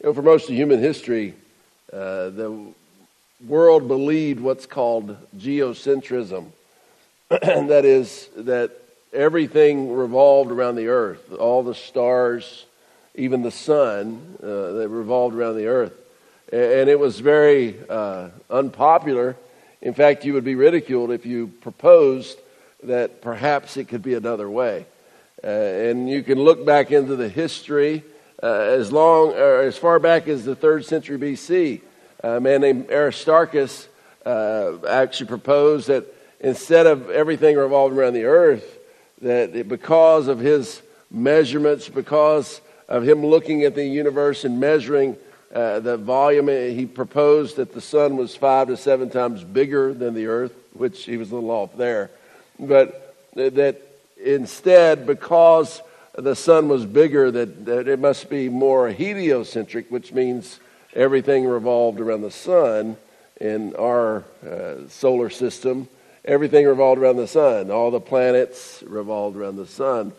You 0.00 0.06
know, 0.06 0.14
for 0.14 0.22
most 0.22 0.48
of 0.48 0.54
human 0.54 0.80
history, 0.80 1.34
uh, 1.92 2.30
the 2.30 2.72
world 3.46 3.86
believed 3.86 4.40
what's 4.40 4.64
called 4.64 5.14
geocentrism. 5.36 6.46
that 7.28 7.84
is, 7.84 8.30
that 8.34 8.70
everything 9.12 9.92
revolved 9.92 10.52
around 10.52 10.76
the 10.76 10.88
earth, 10.88 11.34
all 11.34 11.62
the 11.62 11.74
stars, 11.74 12.64
even 13.14 13.42
the 13.42 13.50
sun, 13.50 14.38
uh, 14.42 14.72
that 14.72 14.88
revolved 14.88 15.36
around 15.36 15.56
the 15.56 15.66
earth. 15.66 15.92
And 16.50 16.88
it 16.88 16.98
was 16.98 17.20
very 17.20 17.76
uh, 17.90 18.30
unpopular. 18.48 19.36
In 19.82 19.92
fact, 19.92 20.24
you 20.24 20.32
would 20.32 20.44
be 20.44 20.54
ridiculed 20.54 21.10
if 21.10 21.26
you 21.26 21.48
proposed 21.60 22.38
that 22.84 23.20
perhaps 23.20 23.76
it 23.76 23.88
could 23.88 24.02
be 24.02 24.14
another 24.14 24.48
way. 24.48 24.86
Uh, 25.44 25.46
and 25.46 26.08
you 26.08 26.22
can 26.22 26.38
look 26.38 26.64
back 26.64 26.90
into 26.90 27.16
the 27.16 27.28
history 27.28 28.02
uh, 28.42 28.46
as 28.46 28.90
long 28.90 29.32
or 29.32 29.60
as 29.62 29.76
far 29.76 29.98
back 29.98 30.28
as 30.28 30.44
the 30.44 30.54
third 30.54 30.84
century 30.84 31.18
BC. 31.18 31.80
A 32.22 32.40
man 32.40 32.60
named 32.60 32.90
Aristarchus 32.90 33.88
uh, 34.24 34.78
actually 34.86 35.28
proposed 35.28 35.88
that 35.88 36.04
instead 36.40 36.86
of 36.86 37.10
everything 37.10 37.56
revolving 37.56 37.98
around 37.98 38.14
the 38.14 38.24
earth, 38.24 38.78
that 39.22 39.68
because 39.68 40.28
of 40.28 40.38
his 40.38 40.82
measurements, 41.10 41.88
because 41.88 42.60
of 42.88 43.06
him 43.06 43.24
looking 43.24 43.64
at 43.64 43.74
the 43.74 43.84
universe 43.84 44.44
and 44.44 44.58
measuring 44.60 45.16
uh, 45.54 45.80
the 45.80 45.96
volume, 45.96 46.48
he 46.48 46.86
proposed 46.86 47.56
that 47.56 47.72
the 47.72 47.80
sun 47.80 48.16
was 48.16 48.36
five 48.36 48.68
to 48.68 48.76
seven 48.76 49.10
times 49.10 49.42
bigger 49.44 49.92
than 49.92 50.14
the 50.14 50.26
earth, 50.26 50.52
which 50.74 51.04
he 51.04 51.16
was 51.16 51.30
a 51.30 51.34
little 51.34 51.50
off 51.50 51.76
there. 51.76 52.10
But 52.58 53.14
that 53.34 53.80
instead, 54.22 55.06
because 55.06 55.80
the 56.24 56.36
sun 56.36 56.68
was 56.68 56.86
bigger, 56.86 57.30
that, 57.30 57.66
that 57.66 57.88
it 57.88 57.98
must 57.98 58.28
be 58.28 58.48
more 58.48 58.90
heliocentric, 58.90 59.90
which 59.90 60.12
means 60.12 60.58
everything 60.94 61.46
revolved 61.46 62.00
around 62.00 62.22
the 62.22 62.30
sun 62.30 62.96
in 63.40 63.74
our 63.76 64.24
uh, 64.46 64.88
solar 64.88 65.30
system. 65.30 65.88
Everything 66.24 66.66
revolved 66.66 67.00
around 67.00 67.16
the 67.16 67.26
sun. 67.26 67.70
All 67.70 67.90
the 67.90 68.00
planets 68.00 68.82
revolved 68.86 69.36
around 69.36 69.56
the 69.56 69.66
sun. 69.66 70.12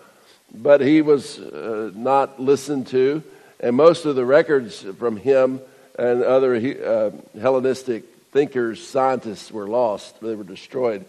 But 0.53 0.81
he 0.81 1.01
was 1.01 1.39
uh, 1.39 1.91
not 1.95 2.39
listened 2.39 2.87
to, 2.87 3.23
and 3.59 3.75
most 3.75 4.05
of 4.05 4.15
the 4.15 4.25
records 4.25 4.81
from 4.97 5.17
him 5.17 5.61
and 5.97 6.23
other 6.23 6.55
uh, 6.55 7.11
Hellenistic 7.39 8.03
thinkers, 8.31 8.85
scientists, 8.85 9.51
were 9.51 9.67
lost. 9.67 10.19
They 10.21 10.35
were 10.35 10.43
destroyed. 10.43 11.05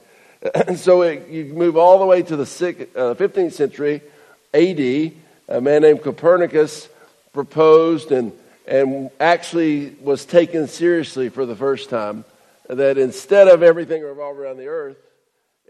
And 0.66 0.78
so 0.86 1.02
it, 1.02 1.28
you 1.28 1.46
move 1.46 1.76
all 1.76 1.98
the 1.98 2.06
way 2.06 2.22
to 2.22 2.36
the 2.36 2.44
15th 2.44 3.36
uh, 3.36 3.50
century 3.50 4.02
AD. 4.54 5.12
A 5.48 5.60
man 5.60 5.82
named 5.82 6.02
Copernicus 6.02 6.88
proposed 7.32 8.12
and, 8.12 8.32
and 8.66 9.10
actually 9.18 9.90
was 10.00 10.24
taken 10.24 10.68
seriously 10.68 11.28
for 11.28 11.46
the 11.46 11.56
first 11.56 11.90
time 11.90 12.24
that 12.68 12.98
instead 12.98 13.48
of 13.48 13.62
everything 13.62 14.02
revolved 14.02 14.38
around 14.38 14.56
the 14.56 14.66
earth, 14.66 14.98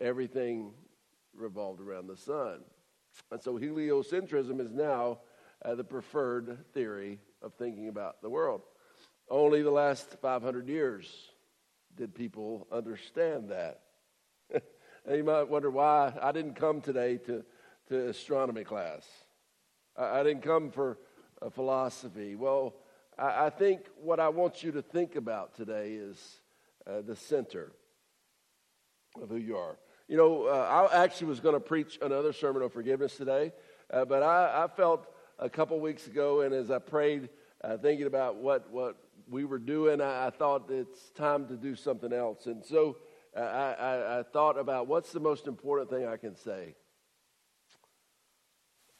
everything 0.01 0.73
revolved 1.35 1.81
around 1.81 2.07
the 2.07 2.17
sun. 2.17 2.61
And 3.31 3.43
so 3.43 3.59
heliocentrism 3.59 4.61
is 4.61 4.73
now 4.73 5.19
uh, 5.65 5.75
the 5.75 5.85
preferred 5.85 6.59
theory 6.75 7.19
of 7.41 7.55
thinking 7.55 7.89
about 7.89 8.21
the 8.23 8.31
world. 8.31 8.63
Only 9.29 9.63
the 9.63 9.71
last 9.71 10.17
500 10.21 10.69
years 10.69 11.31
did 11.97 12.15
people 12.15 12.67
understand 12.73 13.51
that. 13.51 13.81
And 15.05 15.17
you 15.17 15.25
might 15.25 15.49
wonder 15.49 15.69
why 15.69 16.13
I 16.23 16.31
didn't 16.31 16.55
come 16.55 16.81
today 16.81 17.17
to, 17.27 17.45
to 17.93 18.09
astronomy 18.09 18.65
class. 18.65 19.07
I, 19.99 20.21
I 20.21 20.23
didn't 20.23 20.43
come 20.43 20.71
for 20.71 20.99
a 21.43 21.51
philosophy. 21.51 22.35
Well, 22.35 22.75
I, 23.19 23.47
I, 23.47 23.51
think 23.51 23.81
what 24.01 24.19
I 24.19 24.31
want 24.31 24.63
you 24.63 24.73
to 24.73 24.81
think 24.81 25.15
about 25.15 25.55
today 25.55 25.93
is 25.93 26.41
uh, 26.87 27.03
the 27.03 27.15
center 27.15 27.71
of 29.21 29.29
who 29.29 29.37
you 29.37 29.59
are. 29.59 29.77
You 30.09 30.17
know, 30.17 30.45
uh, 30.45 30.89
I 30.91 31.05
actually 31.05 31.27
was 31.27 31.41
going 31.41 31.55
to 31.55 31.61
preach 31.61 31.99
another 32.01 32.33
sermon 32.33 32.63
on 32.63 32.71
forgiveness 32.71 33.15
today, 33.15 33.53
uh, 33.93 34.07
but 34.07 34.23
I, 34.23 34.65
I, 34.65 34.69
felt 34.75 35.07
a 35.39 35.51
couple 35.51 35.79
weeks 35.79 36.07
ago, 36.07 36.41
and 36.41 36.55
as 36.55 36.71
I 36.71 36.79
prayed, 36.79 37.29
uh, 37.63 37.77
thinking 37.77 38.07
about 38.07 38.37
what, 38.37 38.71
what 38.71 38.97
we 39.29 39.45
were 39.45 39.59
doing, 39.59 40.01
I, 40.01 40.29
I 40.29 40.31
thought 40.31 40.71
it's 40.71 41.11
time 41.11 41.47
to 41.49 41.57
do 41.57 41.77
something 41.77 42.13
else. 42.13 42.47
And 42.47 42.65
so 42.65 42.97
I, 43.37 43.41
I, 43.43 44.19
I 44.21 44.23
thought 44.23 44.59
about 44.59 44.87
what's 44.87 45.13
the 45.13 45.21
most 45.21 45.47
important 45.47 45.91
thing 45.91 46.07
I 46.07 46.17
can 46.17 46.35
say. 46.37 46.75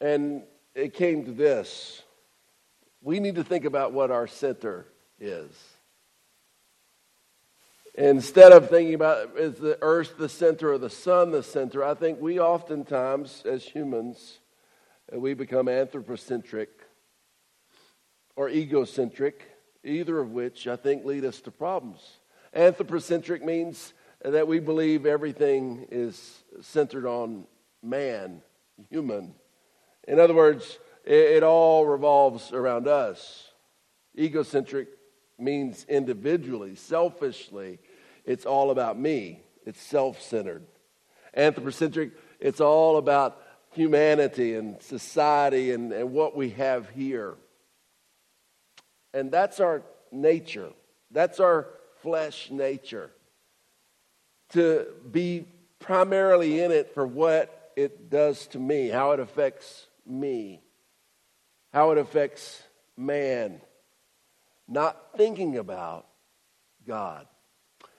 And 0.03 0.43
it 0.75 0.93
came 0.93 1.25
to 1.25 1.33
this 1.33 2.03
we 3.03 3.19
need 3.19 3.35
to 3.35 3.45
think 3.45 3.65
about 3.65 3.93
what 3.93 4.11
our 4.11 4.27
center 4.27 4.87
is. 5.19 5.51
Instead 7.95 8.53
of 8.53 8.71
thinking 8.71 8.95
about 8.95 9.37
is 9.37 9.57
the 9.57 9.77
earth 9.83 10.17
the 10.17 10.29
center 10.29 10.73
or 10.73 10.79
the 10.79 10.89
sun 10.89 11.31
the 11.31 11.43
center, 11.43 11.85
I 11.85 11.95
think 11.95 12.21
we 12.21 12.41
oftentimes, 12.41 13.43
as 13.45 13.65
humans, 13.65 14.39
uh, 15.13 15.19
we 15.19 15.35
become 15.35 15.69
anthropocentric 15.69 16.71
or 18.35 18.49
egocentric, 18.49 19.51
either 19.85 20.19
of 20.19 20.31
which 20.31 20.67
I 20.67 20.77
think 20.77 21.05
lead 21.05 21.25
us 21.25 21.41
to 21.43 21.51
problems. 21.51 22.19
Anthropocentric 22.55 23.45
means 23.45 23.93
that 24.25 24.47
we 24.47 24.59
believe 24.59 25.05
everything 25.05 25.87
is 25.91 26.45
centered 26.61 27.05
on 27.05 27.47
man, 27.83 28.43
human. 28.89 29.35
In 30.07 30.19
other 30.19 30.35
words, 30.35 30.79
it, 31.05 31.43
all 31.43 31.87
revolves 31.87 32.53
around 32.53 32.89
us. 32.89 33.51
Egocentric 34.19 34.89
means 35.39 35.85
individually, 35.89 36.75
selfishly. 36.75 37.79
It's 38.25 38.47
all 38.47 38.71
about 38.71 38.99
me, 38.99 39.41
it's 39.67 39.81
self 39.81 40.21
centered. 40.21 40.65
Anthropocentric, 41.35 42.13
it's 42.41 42.61
all 42.61 42.99
about 42.99 43.41
humanity 43.73 44.55
and 44.55 44.81
society 44.83 45.73
and, 45.73 45.93
and 45.93 46.13
what 46.13 46.37
we 46.37 46.51
have 46.51 46.91
here. 46.91 47.37
And 49.15 49.31
that's 49.31 49.61
our 49.61 49.83
nature, 50.11 50.71
that's 51.11 51.41
our 51.41 51.69
flesh 52.03 52.51
nature 52.51 53.11
to 54.53 54.87
be 55.11 55.47
primarily 55.79 56.61
in 56.61 56.71
it 56.71 56.95
for 56.95 57.07
what 57.07 57.73
it 57.77 58.11
does 58.11 58.47
to 58.49 58.59
me, 58.59 58.89
how 58.89 59.13
it 59.13 59.21
affects 59.21 59.87
me, 60.07 60.63
how 61.73 61.91
it 61.93 61.99
affects 61.99 62.63
man, 62.97 63.61
not 64.69 65.17
thinking 65.17 65.57
about 65.57 66.07
God. 66.87 67.27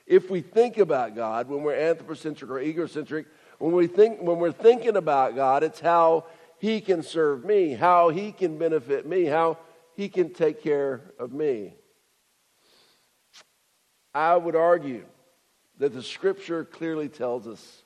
If 0.06 0.30
we 0.30 0.41
think 0.41 0.78
about 0.78 1.16
God 1.16 1.47
when 1.47 1.64
we're 1.64 1.75
anthropocentric 1.75 2.52
or 2.52 2.59
egocentric, 2.59 3.28
when, 3.59 3.72
we 3.72 3.88
think, 3.88 4.22
when 4.22 4.40
we're 4.40 4.52
thinking 4.52 4.97
about 4.97 5.36
God, 5.36 5.64
it's 5.64 5.80
how 5.80 6.25
He 6.59 6.81
can 6.81 7.03
serve 7.03 7.46
me, 7.46 7.74
how 7.74 8.09
He 8.09 8.31
can 8.31 8.58
benefit 8.58 9.06
me, 9.06 9.25
how 9.25 9.58
He 9.96 10.09
can 10.09 10.34
take 10.34 10.62
care 10.62 11.02
of 11.20 11.31
me. 11.31 11.75
I 14.14 14.35
would 14.35 14.56
argue 14.56 15.06
that 15.80 15.94
the 15.94 16.03
scripture 16.03 16.66
clearly 16.66 17.09
tells 17.09 17.47
us 17.47 17.84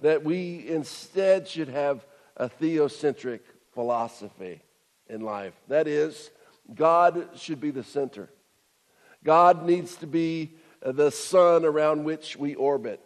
that 0.00 0.24
we 0.24 0.66
instead 0.66 1.46
should 1.46 1.68
have 1.68 2.04
a 2.36 2.48
theocentric 2.48 3.40
philosophy 3.72 4.62
in 5.08 5.20
life. 5.20 5.54
That 5.68 5.86
is, 5.86 6.30
God 6.74 7.28
should 7.36 7.60
be 7.60 7.70
the 7.70 7.84
center. 7.84 8.30
God 9.22 9.64
needs 9.64 9.96
to 9.96 10.06
be 10.06 10.54
the 10.80 11.10
sun 11.10 11.64
around 11.64 12.04
which 12.04 12.36
we 12.36 12.54
orbit. 12.54 13.00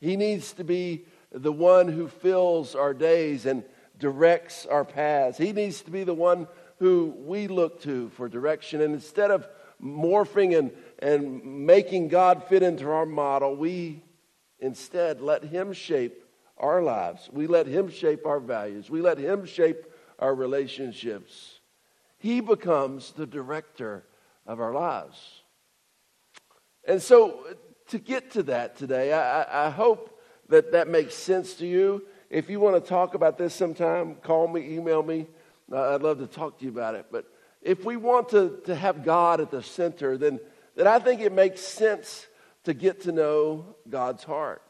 He 0.00 0.16
needs 0.16 0.52
to 0.54 0.64
be 0.64 1.06
the 1.32 1.52
one 1.52 1.88
who 1.88 2.08
fills 2.08 2.74
our 2.74 2.94
days 2.94 3.46
and 3.46 3.64
directs 3.98 4.66
our 4.66 4.84
paths. 4.84 5.38
He 5.38 5.52
needs 5.52 5.82
to 5.82 5.90
be 5.90 6.04
the 6.04 6.14
one 6.14 6.48
who 6.78 7.14
we 7.18 7.46
look 7.46 7.82
to 7.82 8.08
for 8.10 8.28
direction. 8.28 8.80
And 8.80 8.94
instead 8.94 9.30
of 9.30 9.46
morphing 9.82 10.58
and, 10.58 10.72
and 10.98 11.66
making 11.66 12.08
God 12.08 12.44
fit 12.44 12.62
into 12.62 12.90
our 12.90 13.06
model, 13.06 13.54
we 13.54 14.02
instead 14.58 15.20
let 15.20 15.44
Him 15.44 15.72
shape 15.72 16.24
our 16.60 16.82
lives. 16.82 17.28
We 17.32 17.46
let 17.46 17.66
Him 17.66 17.90
shape 17.90 18.26
our 18.26 18.38
values. 18.38 18.88
We 18.90 19.00
let 19.00 19.18
Him 19.18 19.46
shape 19.46 19.86
our 20.18 20.34
relationships. 20.34 21.60
He 22.18 22.40
becomes 22.40 23.12
the 23.12 23.26
director 23.26 24.04
of 24.46 24.60
our 24.60 24.72
lives. 24.72 25.42
And 26.86 27.00
so, 27.00 27.46
to 27.88 27.98
get 27.98 28.32
to 28.32 28.42
that 28.44 28.76
today, 28.76 29.12
I, 29.12 29.66
I 29.66 29.70
hope 29.70 30.20
that 30.48 30.72
that 30.72 30.88
makes 30.88 31.14
sense 31.14 31.54
to 31.54 31.66
you. 31.66 32.04
If 32.28 32.50
you 32.50 32.60
want 32.60 32.82
to 32.82 32.88
talk 32.88 33.14
about 33.14 33.38
this 33.38 33.54
sometime, 33.54 34.16
call 34.16 34.46
me, 34.46 34.74
email 34.74 35.02
me. 35.02 35.26
Uh, 35.72 35.94
I'd 35.94 36.02
love 36.02 36.18
to 36.18 36.26
talk 36.26 36.58
to 36.58 36.64
you 36.64 36.70
about 36.70 36.94
it. 36.94 37.06
But 37.10 37.26
if 37.62 37.84
we 37.84 37.96
want 37.96 38.28
to, 38.30 38.60
to 38.66 38.74
have 38.74 39.04
God 39.04 39.40
at 39.40 39.50
the 39.50 39.62
center, 39.62 40.16
then, 40.16 40.40
then 40.76 40.86
I 40.86 40.98
think 40.98 41.20
it 41.20 41.32
makes 41.32 41.60
sense 41.60 42.26
to 42.64 42.74
get 42.74 43.02
to 43.02 43.12
know 43.12 43.76
God's 43.88 44.24
heart. 44.24 44.62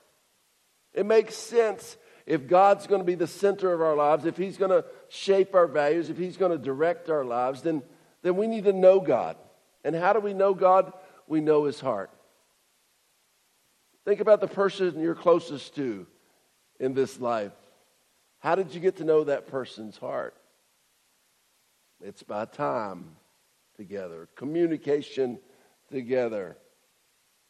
It 0.94 1.06
makes 1.06 1.34
sense 1.34 1.96
if 2.26 2.46
God's 2.46 2.86
going 2.86 3.00
to 3.00 3.04
be 3.04 3.14
the 3.14 3.26
center 3.26 3.72
of 3.72 3.80
our 3.80 3.96
lives, 3.96 4.26
if 4.26 4.36
He's 4.36 4.56
going 4.56 4.70
to 4.70 4.84
shape 5.08 5.54
our 5.54 5.66
values, 5.66 6.10
if 6.10 6.18
He's 6.18 6.36
going 6.36 6.52
to 6.52 6.58
direct 6.58 7.10
our 7.10 7.24
lives, 7.24 7.62
then, 7.62 7.82
then 8.22 8.36
we 8.36 8.46
need 8.46 8.64
to 8.64 8.72
know 8.72 9.00
God. 9.00 9.36
And 9.84 9.94
how 9.94 10.12
do 10.12 10.20
we 10.20 10.34
know 10.34 10.54
God? 10.54 10.92
We 11.26 11.40
know 11.40 11.64
his 11.64 11.80
heart. 11.80 12.10
Think 14.04 14.20
about 14.20 14.40
the 14.40 14.48
person 14.48 15.00
you're 15.00 15.14
closest 15.14 15.76
to 15.76 16.06
in 16.78 16.94
this 16.94 17.20
life. 17.20 17.52
How 18.40 18.54
did 18.54 18.74
you 18.74 18.80
get 18.80 18.96
to 18.96 19.04
know 19.04 19.24
that 19.24 19.46
person's 19.46 19.96
heart? 19.96 20.34
It's 22.02 22.22
by 22.22 22.46
time 22.46 23.16
together, 23.76 24.28
communication 24.34 25.38
together, 25.90 26.56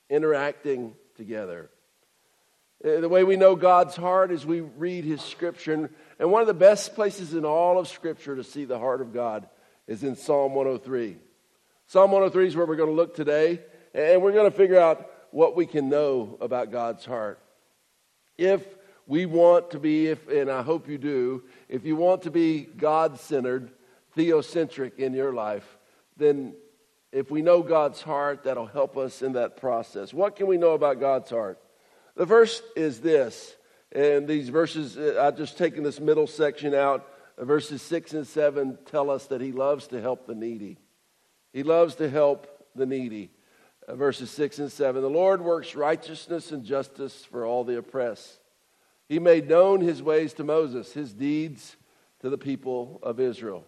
interacting 0.09 0.95
together. 1.17 1.71
Uh, 2.83 3.01
the 3.01 3.09
way 3.09 3.25
we 3.25 3.37
know 3.37 3.57
God's 3.57 3.95
heart 3.95 4.31
is 4.31 4.47
we 4.47 4.61
read 4.61 5.05
His 5.05 5.21
Scripture. 5.21 5.91
And 6.19 6.31
one 6.31 6.41
of 6.41 6.47
the 6.47 6.55
best 6.55 6.95
places 6.95 7.35
in 7.35 7.45
all 7.45 7.79
of 7.79 7.89
Scripture 7.89 8.37
to 8.37 8.45
see 8.45 8.65
the 8.65 8.79
heart 8.79 9.03
of 9.03 9.13
God 9.13 9.49
is 9.87 10.03
in 10.03 10.17
Psalm 10.17 10.55
103. 10.55 11.19
Psalm 11.87 12.11
103 12.13 12.47
is 12.47 12.57
where 12.57 12.65
we're 12.65 12.77
going 12.77 12.89
to 12.89 12.95
look 12.95 13.15
today, 13.15 13.61
and 13.93 14.23
we're 14.23 14.33
going 14.33 14.51
to 14.51 14.57
figure 14.57 14.79
out 14.79 15.11
what 15.31 15.57
we 15.57 15.67
can 15.67 15.89
know 15.89 16.39
about 16.41 16.73
God's 16.73 17.05
heart. 17.05 17.39
If 18.39 18.65
we 19.07 19.27
want 19.27 19.73
to 19.73 19.79
be, 19.79 20.07
if, 20.07 20.29
and 20.29 20.51
I 20.51 20.63
hope 20.63 20.89
you 20.89 20.97
do, 20.97 21.43
if 21.69 21.85
you 21.85 21.97
want 21.97 22.23
to 22.23 22.31
be 22.31 22.61
God 22.63 23.19
centered, 23.19 23.73
theocentric 24.17 24.99
in 24.99 25.13
your 25.13 25.35
life, 25.35 25.79
then 26.17 26.55
if 27.13 27.31
we 27.31 27.43
know 27.43 27.63
God's 27.63 28.01
heart, 28.01 28.45
that'll 28.45 28.67
help 28.67 28.97
us 28.97 29.21
in 29.21 29.33
that 29.33 29.57
process. 29.57 30.15
What 30.15 30.37
can 30.37 30.47
we 30.47 30.57
know 30.57 30.73
about 30.73 31.01
God's 31.01 31.31
heart? 31.31 31.59
The 32.21 32.27
first 32.27 32.63
is 32.77 33.01
this, 33.01 33.57
and 33.93 34.29
these 34.29 34.51
verses, 34.51 34.99
uh, 34.99 35.25
I've 35.27 35.39
just 35.39 35.57
taken 35.57 35.83
this 35.83 35.99
middle 35.99 36.27
section 36.27 36.75
out. 36.75 37.11
Verses 37.39 37.81
6 37.81 38.13
and 38.13 38.27
7 38.27 38.77
tell 38.85 39.09
us 39.09 39.29
that 39.29 39.41
He 39.41 39.53
loves 39.53 39.87
to 39.87 40.03
help 40.03 40.27
the 40.27 40.35
needy. 40.35 40.77
He 41.55 41.63
loves 41.63 41.95
to 41.95 42.11
help 42.11 42.47
the 42.75 42.85
needy. 42.85 43.31
Uh, 43.89 43.97
verses 43.97 44.31
6 44.33 44.59
and 44.59 44.71
7 44.71 45.01
The 45.01 45.09
Lord 45.09 45.41
works 45.41 45.75
righteousness 45.75 46.53
and 46.53 46.63
justice 46.63 47.25
for 47.25 47.47
all 47.47 47.65
the 47.65 47.79
oppressed. 47.79 48.39
He 49.09 49.19
made 49.19 49.49
known 49.49 49.81
His 49.81 50.03
ways 50.03 50.35
to 50.35 50.45
Moses, 50.45 50.93
His 50.93 51.15
deeds 51.15 51.75
to 52.21 52.29
the 52.29 52.37
people 52.37 53.01
of 53.03 53.19
Israel. 53.19 53.65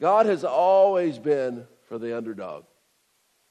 God 0.00 0.26
has 0.26 0.42
always 0.42 1.20
been 1.20 1.68
for 1.86 2.00
the 2.00 2.16
underdog. 2.16 2.64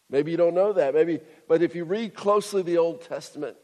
Maybe 0.10 0.32
you 0.32 0.36
don't 0.36 0.56
know 0.56 0.74
that. 0.74 0.94
Maybe, 0.94 1.22
but 1.48 1.62
if 1.62 1.74
you 1.74 1.86
read 1.86 2.14
closely 2.14 2.64
the 2.64 2.80
Old 2.80 3.00
Testament, 3.04 3.56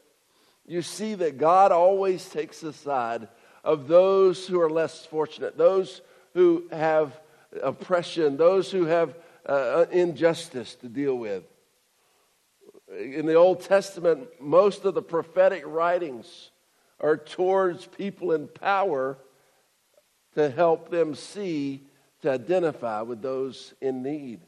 you 0.68 0.82
see 0.82 1.14
that 1.14 1.38
God 1.38 1.72
always 1.72 2.28
takes 2.28 2.60
the 2.60 2.72
side 2.72 3.28
of 3.64 3.88
those 3.88 4.46
who 4.46 4.60
are 4.60 4.70
less 4.70 5.06
fortunate, 5.06 5.56
those 5.56 6.02
who 6.34 6.68
have 6.70 7.18
oppression, 7.62 8.36
those 8.36 8.70
who 8.70 8.84
have 8.84 9.16
uh, 9.46 9.86
injustice 9.90 10.74
to 10.76 10.88
deal 10.88 11.16
with. 11.16 11.44
In 12.96 13.26
the 13.26 13.34
Old 13.34 13.62
Testament, 13.62 14.28
most 14.40 14.84
of 14.84 14.94
the 14.94 15.02
prophetic 15.02 15.62
writings 15.66 16.50
are 17.00 17.16
towards 17.16 17.86
people 17.86 18.32
in 18.32 18.46
power 18.46 19.18
to 20.34 20.50
help 20.50 20.90
them 20.90 21.14
see 21.14 21.82
to 22.22 22.30
identify 22.30 23.00
with 23.02 23.22
those 23.22 23.72
in 23.80 24.02
need. 24.02 24.40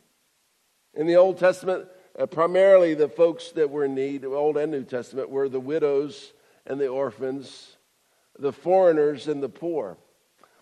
In 0.94 1.06
the 1.06 1.16
Old 1.16 1.38
Testament, 1.38 1.86
uh, 2.20 2.26
primarily 2.26 2.94
the 2.94 3.08
folks 3.08 3.52
that 3.52 3.70
were 3.70 3.86
in 3.86 3.94
need, 3.94 4.24
Old 4.24 4.58
and 4.58 4.70
New 4.70 4.84
Testament, 4.84 5.30
were 5.30 5.48
the 5.48 5.60
widows 5.60 6.32
and 6.66 6.78
the 6.78 6.88
orphans, 6.88 7.76
the 8.38 8.52
foreigners 8.52 9.26
and 9.26 9.42
the 9.42 9.48
poor. 9.48 9.96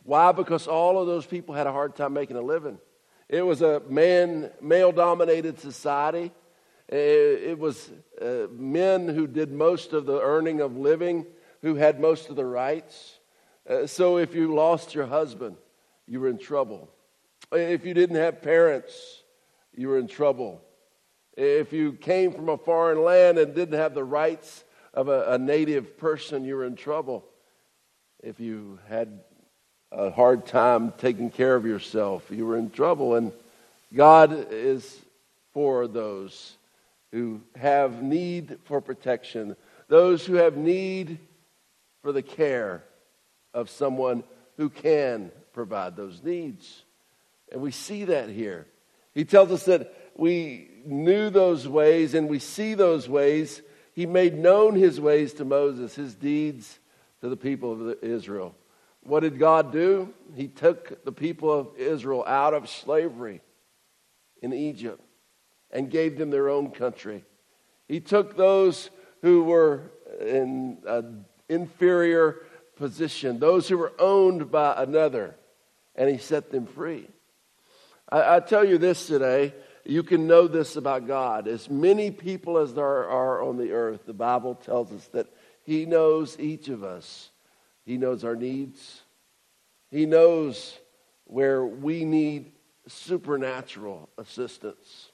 Why? 0.05 0.31
Because 0.33 0.69
all 0.69 1.01
of 1.01 1.07
those 1.07 1.27
people 1.27 1.55
had 1.55 1.67
a 1.67 1.73
hard 1.73 1.97
time 1.97 2.13
making 2.13 2.37
a 2.37 2.43
living. 2.43 2.79
It 3.29 3.43
was 3.43 3.61
a 3.61 3.83
man, 3.89 4.51
male 4.61 4.93
dominated 4.93 5.59
society. 5.59 6.31
It 6.89 7.59
was 7.59 7.91
uh, 8.23 8.47
men 8.53 9.09
who 9.09 9.27
did 9.27 9.53
most 9.53 9.93
of 9.93 10.07
the 10.07 10.19
earning 10.21 10.61
of 10.61 10.77
living, 10.77 11.27
who 11.61 11.75
had 11.75 12.01
most 12.01 12.31
of 12.31 12.37
the 12.37 12.45
rights. 12.47 13.19
Uh, 13.69 13.87
so 13.87 14.17
if 14.17 14.35
you 14.35 14.55
lost 14.55 14.95
your 14.95 15.07
husband, 15.07 15.57
you 16.07 16.21
were 16.21 16.29
in 16.29 16.39
trouble. 16.39 16.89
If 17.53 17.85
you 17.85 17.93
didn't 17.93 18.17
have 18.17 18.41
parents, 18.41 19.23
you 19.75 19.89
were 19.89 19.99
in 19.99 20.07
trouble. 20.07 20.63
If 21.41 21.73
you 21.73 21.93
came 21.93 22.33
from 22.33 22.49
a 22.49 22.59
foreign 22.59 23.05
land 23.05 23.39
and 23.39 23.55
didn't 23.55 23.79
have 23.79 23.95
the 23.95 24.03
rights 24.03 24.65
of 24.93 25.07
a, 25.07 25.35
a 25.35 25.39
native 25.39 25.97
person, 25.97 26.45
you 26.45 26.57
were 26.57 26.65
in 26.65 26.75
trouble. 26.75 27.25
If 28.21 28.41
you 28.41 28.81
had 28.89 29.21
a 29.93 30.11
hard 30.11 30.47
time 30.47 30.93
taking 30.99 31.31
care 31.31 31.55
of 31.55 31.65
yourself, 31.65 32.29
you 32.29 32.45
were 32.45 32.57
in 32.57 32.71
trouble. 32.71 33.15
And 33.15 33.31
God 33.95 34.49
is 34.51 35.01
for 35.53 35.87
those 35.87 36.57
who 37.13 37.41
have 37.55 38.03
need 38.03 38.59
for 38.65 38.81
protection, 38.81 39.55
those 39.87 40.27
who 40.27 40.35
have 40.35 40.57
need 40.57 41.21
for 42.03 42.11
the 42.11 42.21
care 42.21 42.83
of 43.55 43.71
someone 43.71 44.25
who 44.57 44.69
can 44.71 45.31
provide 45.53 45.95
those 45.95 46.21
needs. 46.21 46.83
And 47.53 47.63
we 47.63 47.71
see 47.71 48.07
that 48.07 48.29
here. 48.29 48.67
He 49.15 49.25
tells 49.25 49.53
us 49.53 49.67
that 49.67 49.95
we 50.17 50.69
knew 50.89 51.31
those 51.31 51.69
ways 51.69 52.15
and 52.15 52.29
we 52.29 52.39
see 52.39 52.75
those 52.75 53.09
ways. 53.09 53.63
He 53.93 54.07
made 54.07 54.37
known 54.37 54.75
his 54.75 55.01
ways 55.01 55.33
to 55.35 55.45
Moses, 55.45 55.95
his 55.95 56.15
deeds 56.15 56.79
to 57.21 57.29
the 57.29 57.37
people 57.37 57.91
of 57.91 58.03
Israel. 58.03 58.55
What 59.03 59.21
did 59.21 59.39
God 59.39 59.73
do? 59.73 60.13
He 60.35 60.49
took 60.49 61.05
the 61.05 61.13
people 61.13 61.53
of 61.53 61.69
Israel 61.77 62.25
out 62.27 62.55
of 62.55 62.69
slavery 62.69 63.41
in 64.43 64.53
Egypt 64.53 65.01
and 65.71 65.91
gave 65.91 66.19
them 66.19 66.31
their 66.31 66.49
own 66.49 66.71
country. 66.71 67.25
He 67.89 68.01
took 68.01 68.37
those 68.37 68.91
who 69.23 69.45
were 69.45 69.91
in 70.21 70.79
an 70.87 71.25
inferior 71.49 72.43
position, 72.77 73.39
those 73.39 73.69
who 73.69 73.79
were 73.79 73.93
owned 73.99 74.51
by 74.51 74.75
another, 74.77 75.35
and 75.97 76.09
he 76.09 76.19
set 76.19 76.51
them 76.51 76.67
free. 76.67 77.09
I, 78.11 78.37
I 78.37 78.41
tell 78.41 78.65
you 78.65 78.79
this 78.79 79.07
today 79.07 79.55
you 79.89 80.03
can 80.03 80.27
know 80.27 80.47
this 80.47 80.77
about 80.77 81.07
God. 81.07 81.49
As 81.49 81.71
many 81.71 82.11
people 82.11 82.59
as 82.59 82.75
there 82.75 83.09
are 83.09 83.43
on 83.43 83.57
the 83.57 83.73
earth, 83.73 84.05
the 84.05 84.13
Bible 84.13 84.55
tells 84.55 84.93
us 84.93 85.07
that 85.09 85.29
He 85.65 85.87
knows 85.87 86.39
each 86.39 86.69
of 86.69 86.85
us. 86.85 87.31
He 87.87 87.97
knows 87.97 88.23
our 88.23 88.37
needs. 88.37 89.01
He 89.91 90.05
knows 90.05 90.79
where 91.25 91.65
we 91.65 92.05
need 92.05 92.53
supernatural 92.87 94.11
assistance. 94.19 95.11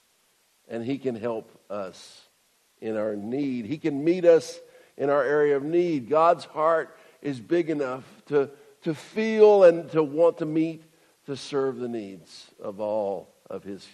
And 0.67 0.83
He 0.83 0.97
can 0.97 1.15
help 1.15 1.49
us 1.69 2.23
in 2.81 2.97
our 2.97 3.15
need. 3.15 3.65
He 3.65 3.77
can 3.77 4.03
meet 4.03 4.25
us 4.25 4.59
in 4.97 5.09
our 5.09 5.23
area 5.23 5.55
of 5.55 5.63
need. 5.63 6.09
God's 6.09 6.43
heart 6.43 6.97
is 7.21 7.39
big 7.39 7.69
enough 7.69 8.03
to, 8.25 8.49
to 8.83 8.93
feel 8.93 9.63
and 9.63 9.89
to 9.91 10.03
want 10.03 10.39
to 10.39 10.45
meet 10.45 10.83
to 11.27 11.37
serve 11.37 11.77
the 11.77 11.87
needs 11.87 12.51
of 12.61 12.81
all 12.81 13.33
of 13.49 13.63
his 13.63 13.87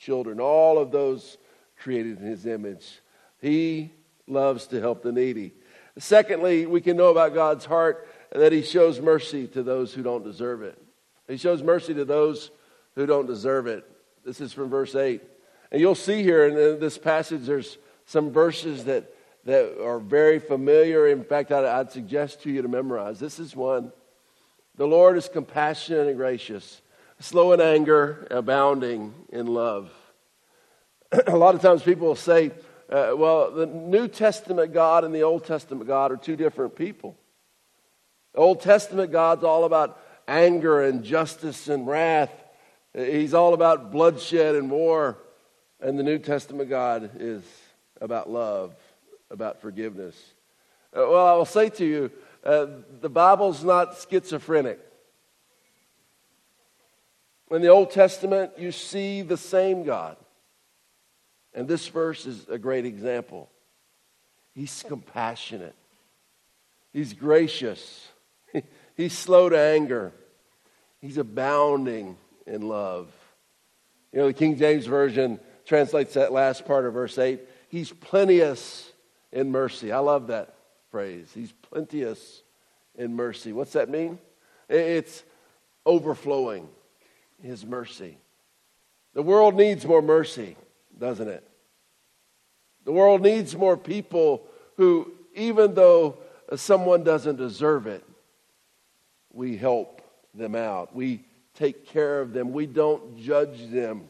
children, 0.00 0.40
all 0.40 0.78
of 0.78 0.90
those 0.90 1.38
created 1.78 2.18
in 2.18 2.26
his 2.26 2.46
image. 2.46 3.00
He 3.40 3.92
loves 4.26 4.66
to 4.68 4.80
help 4.80 5.02
the 5.02 5.12
needy. 5.12 5.52
Secondly, 5.98 6.66
we 6.66 6.80
can 6.80 6.96
know 6.96 7.10
about 7.10 7.34
God's 7.34 7.64
heart 7.64 8.08
that 8.32 8.52
he 8.52 8.62
shows 8.62 9.00
mercy 9.00 9.46
to 9.48 9.62
those 9.62 9.92
who 9.92 10.02
don't 10.02 10.24
deserve 10.24 10.62
it. 10.62 10.80
He 11.28 11.36
shows 11.36 11.62
mercy 11.62 11.94
to 11.94 12.04
those 12.04 12.50
who 12.94 13.06
don't 13.06 13.26
deserve 13.26 13.66
it. 13.66 13.84
This 14.24 14.40
is 14.40 14.52
from 14.52 14.70
verse 14.70 14.94
8. 14.94 15.22
And 15.70 15.80
you'll 15.80 15.94
see 15.94 16.22
here 16.22 16.46
in 16.46 16.80
this 16.80 16.98
passage, 16.98 17.42
there's 17.46 17.78
some 18.06 18.30
verses 18.30 18.84
that, 18.84 19.14
that 19.44 19.82
are 19.82 20.00
very 20.00 20.38
familiar. 20.38 21.08
In 21.08 21.24
fact, 21.24 21.52
I'd, 21.52 21.64
I'd 21.64 21.92
suggest 21.92 22.42
to 22.42 22.50
you 22.50 22.62
to 22.62 22.68
memorize. 22.68 23.20
This 23.20 23.38
is 23.38 23.54
one 23.54 23.92
the 24.76 24.86
Lord 24.86 25.18
is 25.18 25.28
compassionate 25.28 26.06
and 26.06 26.16
gracious, 26.16 26.80
slow 27.20 27.52
in 27.52 27.60
anger, 27.60 28.26
abounding 28.30 29.14
in 29.28 29.46
love. 29.46 29.90
a 31.26 31.36
lot 31.36 31.54
of 31.54 31.60
times 31.60 31.82
people 31.82 32.08
will 32.08 32.16
say, 32.16 32.50
uh, 32.88 33.12
well, 33.14 33.52
the 33.52 33.66
New 33.66 34.08
Testament 34.08 34.72
God 34.72 35.04
and 35.04 35.14
the 35.14 35.22
Old 35.22 35.44
Testament 35.44 35.86
God 35.86 36.10
are 36.10 36.16
two 36.16 36.34
different 36.34 36.74
people. 36.74 37.16
The 38.32 38.40
Old 38.40 38.60
Testament 38.60 39.12
God's 39.12 39.44
all 39.44 39.64
about 39.64 40.00
anger 40.26 40.82
and 40.82 41.04
justice 41.04 41.68
and 41.68 41.86
wrath. 41.86 42.32
He's 42.94 43.34
all 43.34 43.54
about 43.54 43.92
bloodshed 43.92 44.56
and 44.56 44.70
war. 44.70 45.18
And 45.80 45.98
the 45.98 46.02
New 46.02 46.18
Testament 46.18 46.68
God 46.68 47.10
is 47.18 47.42
about 48.00 48.30
love, 48.30 48.74
about 49.30 49.60
forgiveness. 49.60 50.16
Uh, 50.92 51.06
well, 51.08 51.26
I 51.26 51.34
will 51.34 51.44
say 51.44 51.68
to 51.68 51.84
you, 51.84 52.10
uh, 52.44 52.66
the 53.00 53.08
Bible's 53.10 53.62
not 53.62 53.96
schizophrenic. 54.08 54.80
In 57.50 57.62
the 57.62 57.68
Old 57.68 57.90
Testament, 57.90 58.52
you 58.58 58.70
see 58.70 59.22
the 59.22 59.36
same 59.36 59.84
God. 59.84 60.16
And 61.52 61.66
this 61.66 61.88
verse 61.88 62.26
is 62.26 62.48
a 62.48 62.58
great 62.58 62.86
example. 62.86 63.50
He's 64.54 64.84
compassionate, 64.86 65.74
He's 66.92 67.12
gracious, 67.12 68.08
He's 68.96 69.16
slow 69.16 69.48
to 69.48 69.58
anger, 69.58 70.12
He's 71.00 71.18
abounding 71.18 72.16
in 72.46 72.62
love. 72.62 73.08
You 74.12 74.20
know, 74.20 74.26
the 74.26 74.32
King 74.32 74.56
James 74.56 74.86
Version 74.86 75.38
translates 75.64 76.14
that 76.14 76.32
last 76.32 76.66
part 76.66 76.84
of 76.84 76.94
verse 76.94 77.16
8. 77.16 77.40
He's 77.68 77.92
plenteous 77.92 78.90
in 79.30 79.52
mercy. 79.52 79.92
I 79.92 79.98
love 79.98 80.26
that 80.28 80.54
phrase. 80.90 81.30
He's 81.32 81.52
plenteous 81.52 82.42
in 82.96 83.14
mercy. 83.14 83.52
What's 83.52 83.74
that 83.74 83.88
mean? 83.88 84.18
It's 84.68 85.22
overflowing 85.86 86.68
his 87.42 87.64
mercy. 87.64 88.18
The 89.14 89.22
world 89.22 89.54
needs 89.54 89.84
more 89.84 90.02
mercy, 90.02 90.56
doesn't 90.98 91.28
it? 91.28 91.46
The 92.84 92.92
world 92.92 93.22
needs 93.22 93.56
more 93.56 93.76
people 93.76 94.46
who, 94.76 95.12
even 95.34 95.74
though 95.74 96.18
someone 96.56 97.04
doesn't 97.04 97.36
deserve 97.36 97.86
it, 97.86 98.04
we 99.32 99.56
help 99.56 100.02
them 100.34 100.54
out. 100.54 100.94
We 100.94 101.24
take 101.54 101.86
care 101.86 102.20
of 102.20 102.32
them. 102.32 102.52
We 102.52 102.66
don't 102.66 103.18
judge 103.18 103.70
them. 103.70 104.08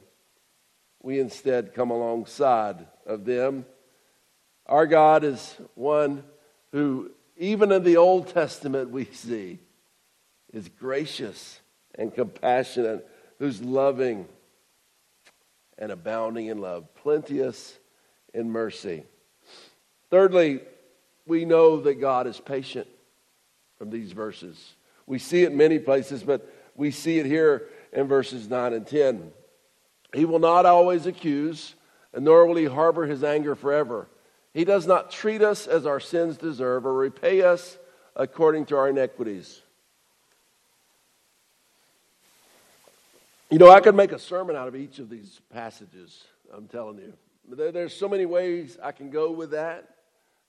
We 1.02 1.18
instead 1.18 1.74
come 1.74 1.90
alongside 1.90 2.86
of 3.06 3.24
them. 3.24 3.64
Our 4.66 4.86
God 4.86 5.24
is 5.24 5.56
one 5.74 6.22
who, 6.72 7.10
even 7.36 7.72
in 7.72 7.82
the 7.82 7.96
Old 7.96 8.28
Testament, 8.28 8.90
we 8.90 9.06
see 9.06 9.58
is 10.52 10.68
gracious 10.68 11.60
and 11.94 12.14
compassionate, 12.14 13.08
who's 13.40 13.60
loving 13.62 14.28
and 15.78 15.90
abounding 15.90 16.46
in 16.46 16.58
love, 16.58 16.94
plenteous 16.94 17.76
in 18.34 18.50
mercy. 18.50 19.02
Thirdly, 20.10 20.60
we 21.26 21.46
know 21.46 21.80
that 21.80 21.94
God 21.94 22.26
is 22.26 22.38
patient 22.38 22.86
from 23.78 23.90
these 23.90 24.12
verses. 24.12 24.74
We 25.06 25.18
see 25.18 25.42
it 25.42 25.54
many 25.54 25.78
places, 25.78 26.22
but 26.22 26.52
we 26.76 26.90
see 26.90 27.18
it 27.18 27.26
here 27.26 27.68
in 27.92 28.06
verses 28.06 28.48
9 28.48 28.74
and 28.74 28.86
10. 28.86 29.32
He 30.14 30.26
will 30.26 30.38
not 30.38 30.66
always 30.66 31.06
accuse, 31.06 31.74
and 32.12 32.26
nor 32.26 32.46
will 32.46 32.56
he 32.56 32.66
harbor 32.66 33.06
his 33.06 33.24
anger 33.24 33.54
forever. 33.54 34.06
He 34.52 34.66
does 34.66 34.86
not 34.86 35.10
treat 35.10 35.40
us 35.40 35.66
as 35.66 35.86
our 35.86 36.00
sins 36.00 36.36
deserve 36.36 36.84
or 36.84 36.92
repay 36.92 37.40
us 37.40 37.78
according 38.14 38.66
to 38.66 38.76
our 38.76 38.88
iniquities. 38.88 39.62
You 43.50 43.58
know, 43.58 43.68
I 43.68 43.80
could 43.80 43.96
make 43.96 44.12
a 44.12 44.18
sermon 44.18 44.54
out 44.54 44.68
of 44.68 44.76
each 44.76 45.00
of 45.00 45.10
these 45.10 45.40
passages, 45.52 46.22
I'm 46.54 46.68
telling 46.68 46.98
you. 46.98 47.12
There, 47.48 47.72
there's 47.72 47.92
so 47.92 48.08
many 48.08 48.24
ways 48.24 48.78
I 48.80 48.92
can 48.92 49.10
go 49.10 49.32
with 49.32 49.50
that. 49.50 49.88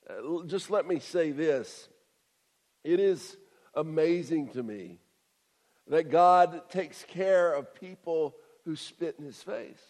Uh, 0.07 0.43
just 0.45 0.69
let 0.69 0.87
me 0.87 0.99
say 0.99 1.31
this 1.31 1.89
it 2.83 2.99
is 2.99 3.37
amazing 3.73 4.49
to 4.49 4.61
me 4.61 4.99
that 5.87 6.11
God 6.11 6.69
takes 6.69 7.03
care 7.05 7.51
of 7.53 7.73
people 7.73 8.35
who 8.65 8.75
spit 8.75 9.15
in 9.17 9.25
his 9.25 9.41
face. 9.41 9.81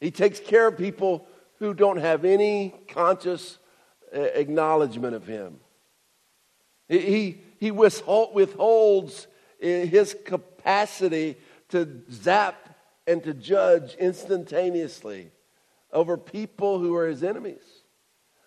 He 0.00 0.10
takes 0.10 0.40
care 0.40 0.66
of 0.66 0.76
people 0.76 1.28
who 1.60 1.74
don't 1.74 1.98
have 1.98 2.24
any 2.24 2.74
conscious 2.88 3.58
uh, 4.12 4.18
acknowledgement 4.18 5.14
of 5.14 5.28
him. 5.28 5.60
He, 6.88 7.40
he, 7.60 7.70
withholds 7.70 9.28
his 9.60 10.16
capacity 10.24 10.53
to 10.64 12.02
zap 12.10 12.76
and 13.06 13.22
to 13.22 13.34
judge 13.34 13.94
instantaneously 13.94 15.30
over 15.92 16.16
people 16.16 16.78
who 16.78 16.94
are 16.96 17.06
his 17.06 17.22
enemies. 17.22 17.62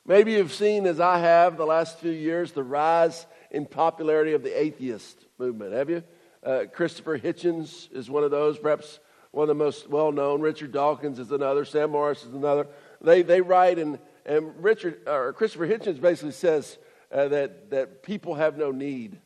Maybe 0.06 0.34
you've 0.34 0.54
seen, 0.54 0.86
as 0.86 1.00
I 1.00 1.20
have 1.20 1.58
the 1.58 1.66
last 1.66 2.00
few 2.00 2.12
years, 2.12 2.52
the 2.52 2.64
rise 2.64 3.26
in 3.52 3.66
popularity 3.66 4.34
of 4.34 4.44
the 4.44 4.60
atheist 4.60 5.26
movement. 5.38 5.74
Have 5.74 5.90
you? 5.90 6.04
Uh, 6.44 6.64
Christopher 6.74 7.20
Hitchens 7.20 7.92
is 7.92 8.10
one 8.10 8.24
of 8.24 8.32
those, 8.32 8.58
perhaps 8.58 9.00
one 9.32 9.44
of 9.44 9.48
the 9.50 9.64
most 9.64 9.90
well 9.90 10.12
known. 10.12 10.40
Richard 10.42 10.72
Dawkins 10.72 11.20
is 11.20 11.32
another. 11.32 11.66
Sam 11.66 11.92
Harris 11.92 12.24
is 12.24 12.34
another. 12.34 12.68
They, 13.02 13.22
they 13.22 13.42
write, 13.42 13.80
and, 13.80 14.00
and 14.26 14.64
Richard, 14.64 15.02
or 15.08 15.34
Christopher 15.34 15.68
Hitchens 15.68 16.00
basically 16.00 16.32
says 16.32 16.78
uh, 17.12 17.28
that, 17.28 17.70
that 17.72 18.04
people 18.04 18.36
have 18.36 18.58
no 18.58 18.72
need 18.72 19.20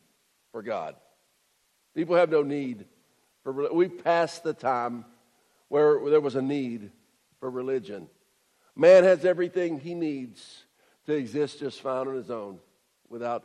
for 0.50 0.62
God. 0.62 0.96
People 1.94 2.16
have 2.16 2.30
no 2.30 2.42
need 2.42 2.86
for 3.42 3.72
We've 3.72 4.02
passed 4.02 4.44
the 4.44 4.54
time 4.54 5.04
where 5.68 5.98
there 6.10 6.20
was 6.20 6.36
a 6.36 6.42
need 6.42 6.90
for 7.40 7.50
religion. 7.50 8.08
Man 8.76 9.04
has 9.04 9.24
everything 9.24 9.80
he 9.80 9.94
needs 9.94 10.64
to 11.06 11.14
exist 11.14 11.60
just 11.60 11.80
fine 11.80 12.08
on 12.08 12.14
his 12.14 12.30
own 12.30 12.58
without 13.08 13.44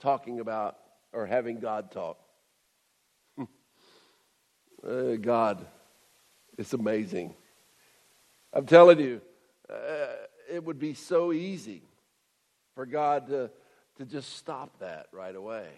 talking 0.00 0.40
about 0.40 0.76
or 1.12 1.26
having 1.26 1.60
God 1.60 1.90
talk. 1.90 2.18
uh, 3.38 3.44
God, 5.20 5.64
it's 6.56 6.72
amazing. 6.72 7.34
I'm 8.52 8.66
telling 8.66 8.98
you, 8.98 9.20
uh, 9.70 10.06
it 10.50 10.64
would 10.64 10.78
be 10.78 10.94
so 10.94 11.32
easy 11.32 11.82
for 12.74 12.86
God 12.86 13.28
to, 13.28 13.50
to 13.96 14.04
just 14.04 14.36
stop 14.36 14.78
that 14.80 15.06
right 15.12 15.34
away. 15.34 15.68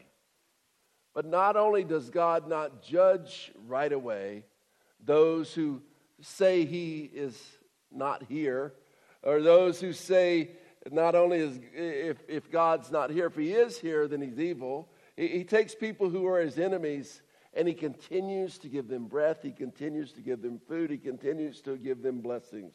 But 1.15 1.27
not 1.27 1.57
only 1.57 1.85
does 1.85 2.11
God 2.11 2.49
not 2.49 2.83
judge 2.83 3.53
right 3.67 3.93
away 3.93 4.45
those 5.05 5.53
who 5.53 5.83
say 6.21 6.65
he 6.65 7.11
is 7.13 7.41
not 7.91 8.25
here, 8.29 8.75
or 9.23 9.43
those 9.43 9.81
who 9.81 9.93
say 9.93 10.51
not 10.91 11.15
only 11.15 11.39
is 11.39 11.61
if, 11.75 12.19
if 12.29 12.51
God's 12.51 12.91
not 12.91 13.11
here, 13.11 13.27
if 13.27 13.37
he 13.37 13.53
is 13.53 13.79
here, 13.79 14.09
then 14.09 14.21
he's 14.21 14.39
evil. 14.39 14.89
He, 15.17 15.29
he 15.29 15.45
takes 15.45 15.75
people 15.75 16.09
who 16.09 16.27
are 16.27 16.41
his 16.41 16.59
enemies 16.59 17.23
and 17.53 17.67
he 17.67 17.75
continues 17.75 18.59
to 18.59 18.69
give 18.69 18.89
them 18.89 19.07
breath, 19.07 19.39
he 19.43 19.51
continues 19.51 20.13
to 20.13 20.21
give 20.21 20.41
them 20.41 20.61
food, 20.69 20.91
he 20.91 20.99
continues 20.99 21.61
to 21.63 21.77
give 21.77 22.01
them 22.01 22.21
blessings. 22.21 22.75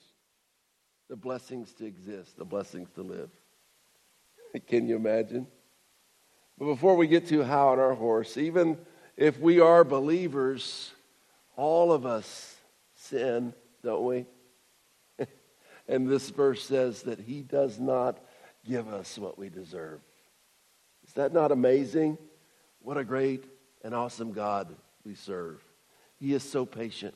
The 1.10 1.16
blessings 1.16 1.72
to 1.76 1.86
exist, 1.86 2.38
the 2.38 2.46
blessings 2.46 2.90
to 2.92 3.02
live. 3.02 3.30
Can 4.68 4.88
you 4.88 4.96
imagine? 4.96 5.48
But 6.58 6.66
before 6.66 6.96
we 6.96 7.08
get 7.08 7.28
to 7.28 7.44
how 7.44 7.70
on 7.70 7.80
our 7.80 7.94
horse, 7.94 8.38
even 8.38 8.78
if 9.18 9.40
we 9.40 9.60
are 9.60 9.84
believers, 9.84 10.92
all 11.58 11.92
of 11.92 12.06
us 12.06 12.56
sin, 12.96 13.54
don't 13.84 14.06
we? 14.06 14.26
and 15.88 16.08
this 16.08 16.30
verse 16.30 16.64
says 16.64 17.04
that 17.04 17.20
He 17.20 17.42
does 17.42 17.80
not 17.80 18.20
give 18.66 18.88
us 18.88 19.18
what 19.18 19.38
we 19.38 19.50
deserve. 19.50 20.00
Is 21.06 21.14
that 21.14 21.34
not 21.34 21.52
amazing? 21.52 22.18
What 22.80 22.98
a 22.98 23.04
great 23.04 23.44
and 23.84 23.94
awesome 23.94 24.32
God 24.32 24.74
we 25.06 25.16
serve. 25.16 25.62
He 26.20 26.34
is 26.34 26.44
so 26.44 26.66
patient. 26.66 27.14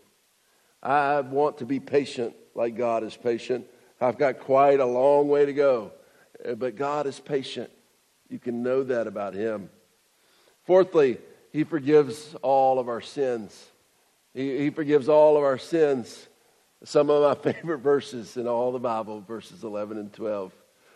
I 0.84 1.22
want 1.22 1.58
to 1.60 1.66
be 1.66 1.80
patient 1.80 2.36
like 2.56 2.76
God 2.76 3.04
is 3.04 3.16
patient. 3.16 3.66
I've 4.00 4.18
got 4.18 4.40
quite 4.40 4.80
a 4.80 4.86
long 4.86 5.28
way 5.28 5.46
to 5.46 5.54
go, 5.54 5.92
but 6.58 6.76
God 6.76 7.08
is 7.08 7.20
patient. 7.20 7.70
You 8.30 8.40
can 8.40 8.64
know 8.64 8.84
that 8.84 9.08
about 9.08 9.34
him. 9.34 9.70
Fourthly, 10.66 11.18
he 11.52 11.64
forgives 11.64 12.36
all 12.42 12.80
of 12.80 12.88
our 12.88 13.02
sins. 13.02 13.68
He, 14.34 14.58
he 14.60 14.70
forgives 14.70 15.10
all 15.10 15.36
of 15.36 15.44
our 15.44 15.58
sins. 15.58 16.28
Some 16.84 17.10
of 17.10 17.24
my 17.24 17.52
favorite 17.54 17.80
verses 17.80 18.38
in 18.38 18.48
all 18.48 18.72
the 18.72 18.80
Bible, 18.80 19.22
verses 19.22 19.64
11 19.64 19.98
and 19.98 20.14
12. 20.14 20.54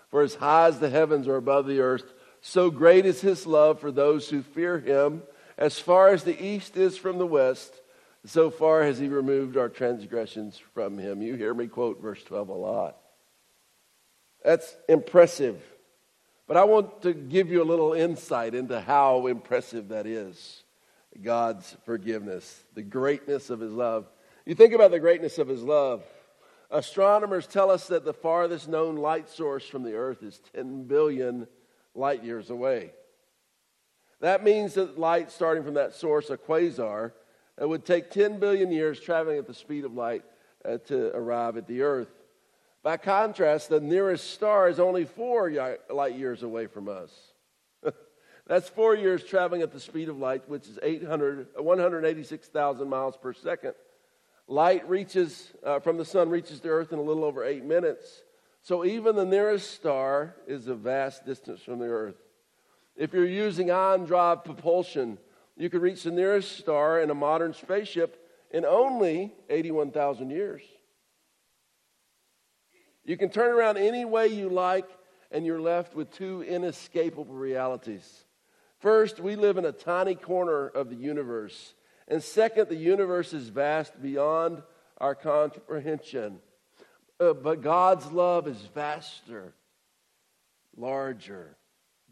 For 0.10 0.22
as 0.22 0.36
high 0.36 0.68
as 0.68 0.80
the 0.80 0.90
heavens 0.90 1.28
are 1.28 1.38
above 1.38 1.66
the 1.66 1.80
earth, 1.80 2.13
so 2.42 2.70
great 2.70 3.06
is 3.06 3.22
his 3.22 3.48
love 3.48 3.80
for 3.80 3.92
those 3.92 4.30
who 4.30 4.44
fear 4.44 4.78
him. 4.80 5.24
As 5.58 5.80
far 5.80 6.10
as 6.10 6.24
the 6.24 6.40
east 6.40 6.78
is 6.78 6.98
from 6.98 7.18
the 7.18 7.25
west, 7.25 7.74
so 8.25 8.50
far 8.50 8.84
has 8.84 9.00
he 9.00 9.08
removed 9.08 9.58
our 9.58 9.70
transgressions 9.70 10.60
from 10.74 10.98
him. 10.98 11.22
You 11.22 11.36
hear 11.36 11.54
me 11.54 11.68
quote 11.68 12.02
verse 12.02 12.24
12 12.24 12.50
a 12.50 12.54
lot. 12.54 12.98
That's 14.44 14.75
impressive. 14.88 15.62
But 16.53 16.60
I 16.60 16.65
want 16.65 17.01
to 17.01 17.15
give 17.15 17.50
you 17.50 17.63
a 17.63 17.65
little 17.65 17.93
insight 17.93 18.53
into 18.53 18.79
how 18.79 19.25
impressive 19.25 19.88
that 19.88 20.05
is 20.05 20.62
God's 21.19 21.75
forgiveness, 21.83 22.63
the 22.75 22.83
greatness 22.83 23.50
of 23.50 23.60
His 23.60 23.72
love. 23.72 24.05
You 24.45 24.53
think 24.53 24.75
about 24.75 24.91
the 24.91 25.00
greatness 25.00 25.39
of 25.39 25.48
His 25.48 25.63
love. 25.63 26.03
Astronomers 26.69 27.48
tell 27.48 27.72
us 27.72 27.88
that 27.88 28.05
the 28.05 28.13
farthest 28.13 28.67
known 28.67 28.98
light 28.98 29.29
source 29.29 29.65
from 29.65 29.81
the 29.81 29.95
Earth 29.95 30.22
is 30.22 30.41
10 30.53 30.83
billion 30.83 31.48
light 31.95 32.24
years 32.24 32.51
away. 32.51 32.91
That 34.19 34.43
means 34.43 34.75
that 34.75 35.00
light 35.00 35.31
starting 35.31 35.63
from 35.63 35.74
that 35.74 35.95
source, 35.95 36.29
a 36.29 36.38
quasar, 36.38 37.13
it 37.60 37.67
would 37.67 37.83
take 37.83 38.12
10 38.12 38.39
billion 38.39 38.72
years 38.72 39.00
traveling 39.00 39.39
at 39.39 39.48
the 39.48 39.55
speed 39.55 39.86
of 39.86 39.95
light 39.95 40.22
uh, 40.63 40.77
to 40.86 41.15
arrive 41.15 41.57
at 41.57 41.65
the 41.65 41.81
Earth. 41.81 42.13
By 42.84 42.98
contrast, 42.98 43.70
the 43.70 43.80
nearest 43.80 44.32
star 44.32 44.68
is 44.68 44.78
only 44.78 45.06
four 45.06 45.50
light 45.90 46.16
years 46.16 46.44
away 46.44 46.68
from 46.68 46.90
us. 46.90 47.12
That's 48.48 48.68
four 48.68 48.94
years 48.94 49.24
traveling 49.24 49.62
at 49.62 49.72
the 49.72 49.80
speed 49.80 50.10
of 50.10 50.18
light, 50.18 50.48
which 50.50 50.68
is 50.68 50.78
800, 50.84 51.48
186,000 51.58 52.90
miles 52.90 53.16
per 53.16 53.32
second. 53.32 53.74
Light 54.50 54.88
reaches 54.90 55.54
uh, 55.66 55.80
from 55.80 55.96
the 55.98 56.04
sun 56.04 56.30
reaches 56.30 56.60
the 56.60 56.68
earth 56.68 56.92
in 56.92 57.00
a 57.00 57.02
little 57.02 57.24
over 57.24 57.46
eight 57.46 57.63
minutes. 57.63 58.24
So 58.62 58.84
even 58.84 59.16
the 59.16 59.25
nearest 59.25 59.72
star 59.72 60.36
is 60.46 60.68
a 60.68 60.75
vast 60.75 61.25
distance 61.25 61.62
from 61.62 61.80
the 61.80 61.88
earth. 61.88 62.18
If 62.98 63.13
you're 63.13 63.25
using 63.25 63.72
ion 63.72 64.04
drive 64.04 64.44
propulsion, 64.44 65.18
you 65.56 65.70
can 65.70 65.80
reach 65.80 66.04
the 66.04 66.12
nearest 66.12 66.58
star 66.58 67.00
in 67.00 67.10
a 67.10 67.16
modern 67.16 67.54
spaceship 67.54 68.20
in 68.52 68.66
only 68.66 69.34
81,000 69.50 70.30
years. 70.30 70.62
You 73.05 73.17
can 73.17 73.29
turn 73.29 73.51
around 73.51 73.77
any 73.77 74.05
way 74.05 74.27
you 74.27 74.50
like, 74.50 74.88
and 75.31 75.45
you're 75.45 75.62
left 75.62 75.95
with 75.95 76.12
two 76.12 76.43
inescapable 76.43 77.33
realities. 77.33 78.25
First, 78.79 79.19
we 79.19 79.36
live 79.36 79.57
in 79.57 79.65
a 79.65 79.72
tiny 79.72 80.15
corner 80.15 80.67
of 80.67 80.89
the 80.89 80.95
universe. 80.95 81.74
And 82.07 82.22
second, 82.22 82.69
the 82.69 82.75
universe 82.75 83.33
is 83.33 83.50
vast 83.50 84.01
beyond 84.01 84.62
our 84.98 85.15
comprehension. 85.15 86.39
Uh, 87.19 87.33
but 87.33 87.62
God's 87.62 88.12
love 88.12 88.48
is 88.48 88.57
vaster, 88.74 89.53
larger, 90.75 91.55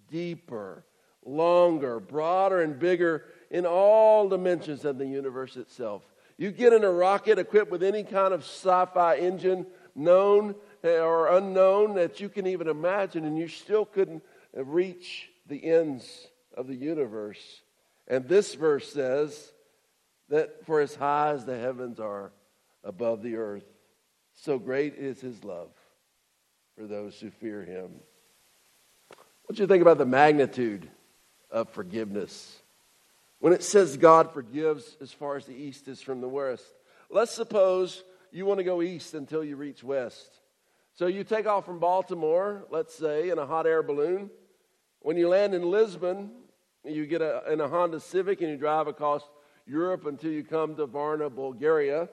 deeper, 0.10 0.86
longer, 1.26 2.00
broader, 2.00 2.62
and 2.62 2.80
bigger 2.80 3.26
in 3.50 3.66
all 3.66 4.30
dimensions 4.30 4.86
of 4.86 4.98
the 4.98 5.06
universe 5.06 5.58
itself. 5.58 6.04
You 6.38 6.52
get 6.52 6.74
in 6.74 6.84
a 6.84 6.92
rocket 6.92 7.38
equipped 7.38 7.72
with 7.72 7.84
any 7.84 8.04
kind 8.04 8.34
of 8.34 8.42
sci 8.42 8.86
fi 8.94 9.18
engine 9.18 9.68
known 9.96 10.56
or 10.84 11.28
unknown 11.28 11.96
that 11.96 12.20
you 12.20 12.30
can 12.30 12.48
even 12.48 12.68
imagine, 12.68 13.26
and 13.26 13.38
you 13.38 13.48
still 13.48 13.86
couldn't 13.86 14.24
reach 14.54 15.30
the 15.48 15.64
ends 15.64 16.28
of 16.56 16.68
the 16.68 16.76
universe. 16.76 17.62
And 18.08 18.28
this 18.28 18.56
verse 18.56 18.92
says 18.92 19.52
that 20.30 20.66
for 20.66 20.82
as 20.82 20.96
high 20.96 21.32
as 21.32 21.46
the 21.46 21.58
heavens 21.58 22.00
are 22.00 22.32
above 22.84 23.22
the 23.22 23.36
earth, 23.36 23.66
so 24.34 24.58
great 24.58 24.96
is 24.96 25.22
his 25.22 25.44
love 25.44 25.70
for 26.78 26.88
those 26.88 27.20
who 27.20 27.30
fear 27.30 27.64
him. 27.64 27.92
What 29.46 29.56
do 29.56 29.64
you 29.64 29.68
think 29.68 29.82
about 29.82 29.98
the 29.98 30.06
magnitude 30.06 30.90
of 31.52 31.70
forgiveness? 31.70 32.60
When 33.40 33.54
it 33.54 33.64
says 33.64 33.98
God 33.98 34.34
forgives 34.34 34.98
as 35.02 35.12
far 35.12 35.36
as 35.36 35.46
the 35.46 35.56
east 35.56 35.88
is 35.88 36.02
from 36.02 36.22
the 36.22 36.30
west, 36.30 36.66
let's 37.10 37.34
suppose 37.34 38.04
you 38.32 38.46
want 38.46 38.60
to 38.60 38.64
go 38.64 38.82
east 38.82 39.14
until 39.14 39.44
you 39.44 39.58
reach 39.58 39.84
west. 39.84 40.30
So 41.02 41.08
you 41.08 41.24
take 41.24 41.48
off 41.48 41.66
from 41.66 41.80
Baltimore, 41.80 42.68
let's 42.70 42.94
say, 42.94 43.32
in 43.32 43.40
a 43.40 43.46
hot 43.48 43.66
air 43.66 43.82
balloon. 43.82 44.30
When 45.00 45.18
you 45.18 45.30
land 45.30 45.56
in 45.56 45.64
Lisbon, 45.64 46.30
you 46.86 47.08
get 47.08 47.24
a, 47.24 47.42
in 47.52 47.60
a 47.60 47.68
Honda 47.68 48.00
Civic 48.00 48.42
and 48.42 48.52
you 48.52 48.56
drive 48.56 48.86
across 48.86 49.28
Europe 49.66 50.06
until 50.06 50.30
you 50.30 50.44
come 50.44 50.76
to 50.76 50.86
Varna, 50.86 51.28
Bulgaria. 51.28 52.08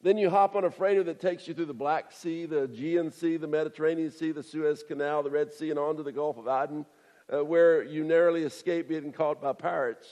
Then 0.00 0.16
you 0.16 0.30
hop 0.30 0.56
on 0.56 0.64
a 0.64 0.70
freighter 0.70 1.04
that 1.04 1.20
takes 1.20 1.46
you 1.46 1.52
through 1.52 1.66
the 1.66 1.74
Black 1.74 2.10
Sea, 2.10 2.46
the 2.46 2.62
Aegean 2.62 3.10
Sea, 3.10 3.36
the 3.36 3.46
Mediterranean 3.46 4.10
Sea, 4.10 4.32
the 4.32 4.42
Suez 4.42 4.82
Canal, 4.82 5.22
the 5.22 5.30
Red 5.30 5.52
Sea, 5.52 5.68
and 5.68 5.78
on 5.78 5.98
to 5.98 6.02
the 6.02 6.10
Gulf 6.10 6.38
of 6.38 6.48
Aden, 6.48 6.86
uh, 7.30 7.44
where 7.44 7.82
you 7.82 8.02
narrowly 8.02 8.44
escape 8.44 8.88
getting 8.88 9.12
caught 9.12 9.42
by 9.42 9.52
pirates. 9.52 10.08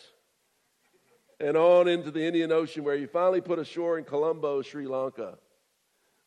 And 1.41 1.57
on 1.57 1.89
into 1.89 2.11
the 2.11 2.23
Indian 2.23 2.53
Ocean, 2.53 2.85
where 2.85 2.97
you 2.97 3.07
finally 3.07 3.41
put 3.41 3.59
ashore 3.59 3.97
in 3.97 4.05
Colombo, 4.05 4.61
Sri 4.61 4.87
Lanka. 4.87 5.39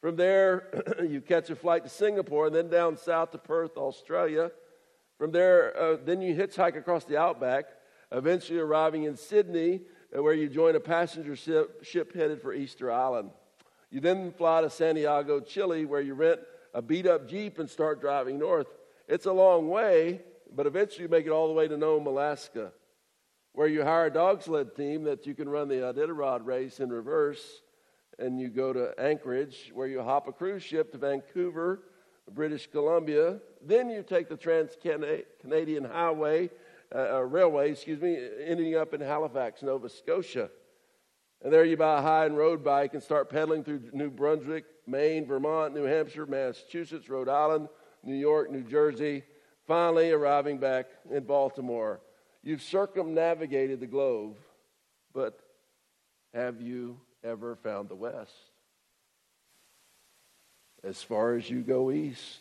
From 0.02 0.16
there, 0.16 0.84
you 1.08 1.22
catch 1.22 1.50
a 1.50 1.56
flight 1.56 1.84
to 1.84 1.90
Singapore 1.90 2.48
and 2.48 2.56
then 2.56 2.70
down 2.70 2.98
south 2.98 3.32
to 3.32 3.38
Perth, 3.38 3.78
Australia. 3.78 4.52
From 5.18 5.32
there, 5.32 5.76
uh, 5.76 5.98
then 6.04 6.22
you 6.22 6.36
hitchhike 6.36 6.78
across 6.78 7.04
the 7.06 7.18
outback, 7.18 7.66
eventually 8.12 8.60
arriving 8.60 9.04
in 9.04 9.16
Sydney, 9.16 9.82
uh, 10.16 10.22
where 10.22 10.36
you 10.36 10.48
join 10.50 10.76
a 10.76 10.80
passenger 10.80 11.36
ship, 11.36 11.84
ship 11.84 12.14
headed 12.14 12.42
for 12.42 12.54
Easter 12.54 12.92
Island. 12.92 13.32
You 13.90 14.00
then 14.00 14.32
fly 14.32 14.62
to 14.62 14.70
Santiago, 14.70 15.40
Chile, 15.40 15.86
where 15.86 16.02
you 16.02 16.14
rent 16.14 16.42
a 16.74 16.82
beat 16.82 17.08
up 17.08 17.28
Jeep 17.28 17.58
and 17.58 17.70
start 17.70 18.00
driving 18.00 18.38
north. 18.38 18.68
It's 19.08 19.26
a 19.26 19.32
long 19.32 19.70
way, 19.70 20.22
but 20.56 20.68
eventually 20.68 21.04
you 21.04 21.10
make 21.10 21.26
it 21.26 21.32
all 21.32 21.48
the 21.48 21.54
way 21.54 21.68
to 21.68 21.78
Nome, 21.78 22.06
Alaska, 22.06 22.72
where 23.54 23.68
you 23.68 23.84
hire 23.84 24.08
a 24.08 24.14
dog 24.14 24.44
sled 24.44 24.76
team 24.76 25.04
that 25.06 25.26
you 25.26 25.34
can 25.34 25.50
run 25.50 25.70
the 25.70 25.76
Iditarod 25.76 26.46
race 26.46 26.80
in 26.80 26.90
reverse 26.90 27.62
and 28.20 28.40
you 28.40 28.50
go 28.50 28.74
to 28.74 28.94
Anchorage, 29.00 29.72
where 29.74 29.88
you 29.88 30.02
hop 30.02 30.28
a 30.28 30.32
cruise 30.32 30.64
ship 30.64 30.92
to 30.92 30.98
Vancouver, 30.98 31.84
British 32.32 32.68
Columbia. 32.68 33.40
Then 33.62 33.90
you 33.90 34.04
take 34.04 34.30
the 34.30 34.38
Trans 34.38 34.72
Canadian 35.42 35.86
Highway, 35.86 36.50
uh, 36.94 37.16
uh, 37.16 37.20
Railway, 37.22 37.72
excuse 37.72 38.02
me, 38.02 38.18
ending 38.44 38.76
up 38.76 38.94
in 38.94 39.02
Halifax, 39.02 39.62
Nova 39.62 39.90
Scotia. 39.90 40.50
And 41.44 41.54
there 41.54 41.66
you 41.66 41.78
buy 41.78 42.00
a 42.00 42.02
high 42.02 42.26
and 42.26 42.36
road 42.36 42.64
bike 42.64 42.94
and 42.94 43.04
start 43.04 43.30
pedaling 43.30 43.64
through 43.64 43.84
New 43.94 44.10
Brunswick, 44.10 44.66
Maine, 44.88 45.26
Vermont, 45.26 45.76
New 45.76 45.84
Hampshire, 45.84 46.26
Massachusetts, 46.26 47.10
Rhode 47.10 47.30
Island, 47.30 47.70
New 48.04 48.16
York, 48.16 48.52
New 48.52 48.64
Jersey, 48.64 49.24
finally 49.68 50.12
arriving 50.12 50.58
back 50.58 50.88
in 51.12 51.24
Baltimore. 51.24 52.00
You've 52.42 52.64
circumnavigated 52.64 53.80
the 53.80 53.88
globe, 53.88 54.38
but 55.14 55.40
have 56.34 56.62
you 56.62 57.00
ever 57.28 57.56
found 57.56 57.90
the 57.90 57.96
West. 57.96 58.32
As 60.84 61.02
far 61.02 61.36
as 61.36 61.50
you 61.50 61.60
go 61.60 61.92
east, 61.92 62.40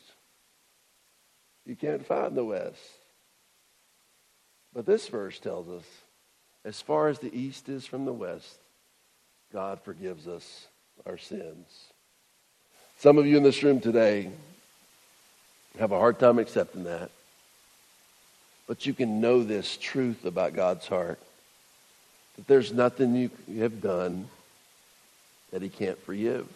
you 1.65 1.75
can't 1.75 2.07
find 2.07 2.37
the 2.37 2.45
West. 2.45 2.81
But 4.75 4.87
this 4.87 5.09
verse 5.09 5.39
tells 5.39 5.69
us 5.69 5.85
as 6.67 6.81
far 6.81 7.09
as 7.09 7.21
the 7.21 7.35
east 7.35 7.69
is 7.69 7.87
from 7.87 8.05
the 8.05 8.13
west, 8.13 8.59
God 9.53 9.81
forgives 9.83 10.27
us 10.27 10.67
our 11.07 11.17
sins. 11.17 11.85
Some 12.99 13.19
of 13.19 13.27
you 13.27 13.37
in 13.37 13.45
this 13.45 13.63
room 13.63 13.81
today 13.81 14.31
have 15.79 15.93
a 15.93 15.99
hard 15.99 16.19
time 16.19 16.41
accepting 16.41 16.85
that. 16.85 17.11
But 18.67 18.85
you 18.85 18.95
can 18.95 19.21
know 19.21 19.45
this 19.45 19.77
truth 19.77 20.25
about 20.25 20.55
God's 20.55 20.89
heart 20.89 21.21
that 22.35 22.49
there's 22.49 22.73
nothing 22.73 23.15
you 23.15 23.31
have 23.61 23.81
done 23.81 24.29
that 25.57 25.63
he 25.63 25.71
can't 25.71 25.99
forgive. 26.05 26.47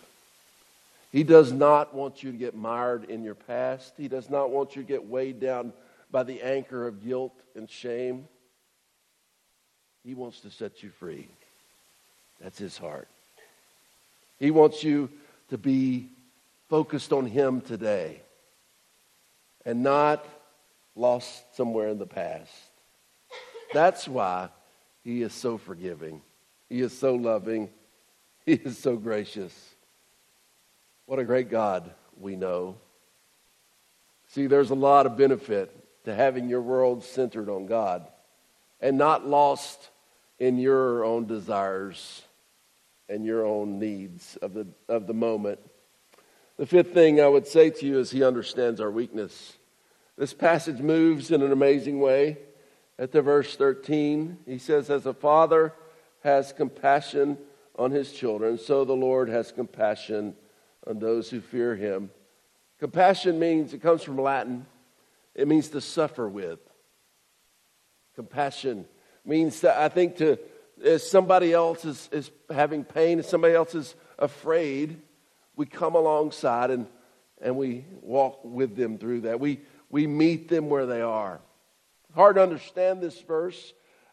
He 1.10 1.22
does 1.24 1.52
not 1.52 1.94
want 1.94 2.22
you 2.22 2.32
to 2.32 2.36
get 2.36 2.54
mired 2.54 3.04
in 3.04 3.24
your 3.24 3.34
past. 3.34 3.94
He 3.96 4.08
does 4.08 4.28
not 4.28 4.50
want 4.50 4.76
you 4.76 4.82
to 4.82 4.86
get 4.86 5.08
weighed 5.08 5.40
down 5.40 5.72
by 6.10 6.22
the 6.22 6.42
anchor 6.42 6.86
of 6.86 7.02
guilt 7.02 7.32
and 7.56 7.70
shame. 7.70 8.28
He 10.04 10.14
wants 10.14 10.40
to 10.40 10.50
set 10.50 10.82
you 10.82 10.90
free. 10.90 11.28
That's 12.42 12.58
his 12.58 12.76
heart. 12.76 13.08
He 14.38 14.50
wants 14.50 14.84
you 14.84 15.08
to 15.48 15.56
be 15.56 16.10
focused 16.68 17.10
on 17.10 17.24
him 17.24 17.62
today 17.62 18.20
and 19.64 19.82
not 19.82 20.26
lost 20.94 21.56
somewhere 21.56 21.88
in 21.88 21.98
the 21.98 22.04
past. 22.04 22.52
That's 23.72 24.06
why 24.06 24.50
he 25.04 25.22
is 25.22 25.32
so 25.32 25.56
forgiving. 25.56 26.20
He 26.68 26.82
is 26.82 26.98
so 26.98 27.14
loving. 27.14 27.70
He 28.50 28.56
is 28.56 28.78
so 28.78 28.96
gracious. 28.96 29.54
What 31.06 31.20
a 31.20 31.24
great 31.24 31.50
God 31.50 31.88
we 32.18 32.34
know. 32.34 32.78
See, 34.26 34.48
there's 34.48 34.70
a 34.70 34.74
lot 34.74 35.06
of 35.06 35.16
benefit 35.16 35.72
to 36.04 36.12
having 36.12 36.48
your 36.48 36.60
world 36.60 37.04
centered 37.04 37.48
on 37.48 37.66
God 37.66 38.08
and 38.80 38.98
not 38.98 39.24
lost 39.24 39.90
in 40.40 40.58
your 40.58 41.04
own 41.04 41.26
desires 41.26 42.22
and 43.08 43.24
your 43.24 43.46
own 43.46 43.78
needs 43.78 44.36
of 44.42 44.52
the, 44.52 44.66
of 44.88 45.06
the 45.06 45.14
moment. 45.14 45.60
The 46.56 46.66
fifth 46.66 46.92
thing 46.92 47.20
I 47.20 47.28
would 47.28 47.46
say 47.46 47.70
to 47.70 47.86
you 47.86 48.00
is 48.00 48.10
He 48.10 48.24
understands 48.24 48.80
our 48.80 48.90
weakness. 48.90 49.58
This 50.18 50.34
passage 50.34 50.80
moves 50.80 51.30
in 51.30 51.40
an 51.40 51.52
amazing 51.52 52.00
way. 52.00 52.38
At 52.98 53.12
the 53.12 53.22
verse 53.22 53.54
13, 53.54 54.38
he 54.44 54.58
says, 54.58 54.90
As 54.90 55.06
a 55.06 55.14
father 55.14 55.72
has 56.24 56.52
compassion 56.52 57.38
on 57.80 57.90
his 57.90 58.12
children, 58.12 58.58
so 58.58 58.84
the 58.84 58.92
Lord 58.92 59.30
has 59.30 59.52
compassion 59.52 60.34
on 60.86 60.98
those 60.98 61.30
who 61.30 61.40
fear 61.40 61.74
him. 61.74 62.10
Compassion 62.78 63.38
means, 63.38 63.72
it 63.72 63.80
comes 63.80 64.02
from 64.02 64.18
Latin, 64.18 64.66
it 65.34 65.48
means 65.48 65.70
to 65.70 65.80
suffer 65.80 66.28
with. 66.28 66.58
Compassion 68.14 68.84
means, 69.24 69.60
to, 69.60 69.80
I 69.80 69.88
think, 69.88 70.16
to, 70.16 70.38
as 70.84 71.08
somebody 71.10 71.54
else 71.54 71.86
is, 71.86 72.10
is 72.12 72.30
having 72.50 72.84
pain, 72.84 73.18
as 73.18 73.26
somebody 73.26 73.54
else 73.54 73.74
is 73.74 73.94
afraid, 74.18 75.00
we 75.56 75.64
come 75.64 75.94
alongside 75.94 76.70
and, 76.70 76.86
and 77.40 77.56
we 77.56 77.86
walk 78.02 78.40
with 78.44 78.76
them 78.76 78.98
through 78.98 79.22
that. 79.22 79.40
We, 79.40 79.60
we 79.88 80.06
meet 80.06 80.50
them 80.50 80.68
where 80.68 80.84
they 80.84 81.00
are. 81.00 81.40
Hard 82.14 82.36
to 82.36 82.42
understand 82.42 83.00
this 83.00 83.18
verse. 83.22 83.72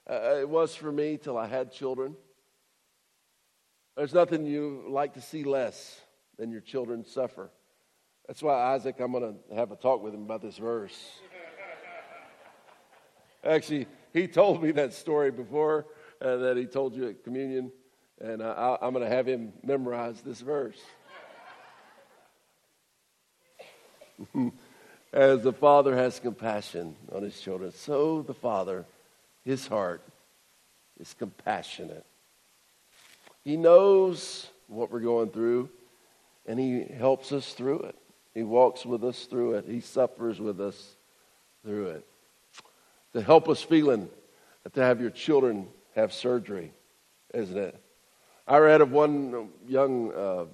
Uh, 0.10 0.38
it 0.40 0.48
was 0.48 0.74
for 0.74 0.90
me 0.90 1.18
till 1.18 1.38
I 1.38 1.48
had 1.48 1.74
children. 1.74 2.16
There's 3.98 4.14
nothing 4.14 4.46
you 4.46 4.86
like 4.88 5.16
to 5.16 5.22
see 5.22 5.44
less 5.44 6.00
than 6.38 6.52
your 6.52 6.62
children 6.62 7.04
suffer. 7.04 7.50
That's 8.28 8.44
why, 8.44 8.54
Isaac, 8.76 9.00
I'm 9.00 9.12
going 9.12 9.36
to 9.50 9.56
have 9.56 9.72
a 9.72 9.76
talk 9.76 10.04
with 10.04 10.14
him 10.14 10.22
about 10.22 10.44
this 10.44 10.58
verse. 10.58 10.96
Actually, 13.44 13.88
he 14.14 14.28
told 14.28 14.62
me 14.62 14.70
that 14.74 14.94
story 14.94 15.32
before 15.32 15.88
uh, 16.22 16.36
that 16.38 16.58
he 16.58 16.68
told 16.68 16.96
you 16.96 17.08
at 17.08 17.24
communion, 17.24 17.72
and 18.22 18.44
I, 18.44 18.78
I'm 18.80 18.94
going 18.94 19.04
to 19.04 19.10
have 19.10 19.26
him 19.26 19.52
memorize 19.64 20.22
this 20.22 20.42
verse. 20.42 20.78
As 25.12 25.42
the 25.42 25.54
Father 25.54 25.96
has 25.96 26.20
compassion 26.20 26.96
on 27.12 27.24
his 27.24 27.42
children, 27.42 27.72
so 27.72 28.22
the 28.22 28.36
Father, 28.36 28.86
his 29.44 29.66
heart, 29.66 30.04
is 31.00 31.16
compassionate 31.16 32.06
He 33.48 33.56
knows 33.56 34.46
what 34.68 34.92
we're 34.92 35.00
going 35.00 35.30
through, 35.30 35.70
and 36.48 36.60
He 36.60 36.84
helps 36.84 37.32
us 37.32 37.54
through 37.54 37.80
it. 37.80 37.96
He 38.34 38.44
walks 38.44 38.86
with 38.86 39.06
us 39.06 39.24
through 39.24 39.54
it. 39.54 39.64
He 39.66 39.80
suffers 39.80 40.42
with 40.42 40.60
us 40.60 40.98
through 41.64 41.92
it. 41.92 42.06
The 43.14 43.22
helpless 43.22 43.64
feeling 43.64 44.10
to 44.74 44.82
have 44.84 45.00
your 45.00 45.12
children 45.12 45.70
have 45.96 46.12
surgery, 46.12 46.74
isn't 47.34 47.58
it? 47.58 47.82
I 48.50 48.58
read 48.58 48.82
of 48.82 48.92
one 48.92 49.48
young 49.66 50.12
uh, 50.12 50.46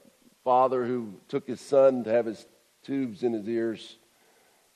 father 0.43 0.85
who 0.85 1.15
took 1.29 1.47
his 1.47 1.61
son 1.61 2.03
to 2.03 2.11
have 2.11 2.27
his 2.27 2.45
tubes 2.83 3.23
in 3.23 3.33
his 3.33 3.49
ears. 3.49 3.97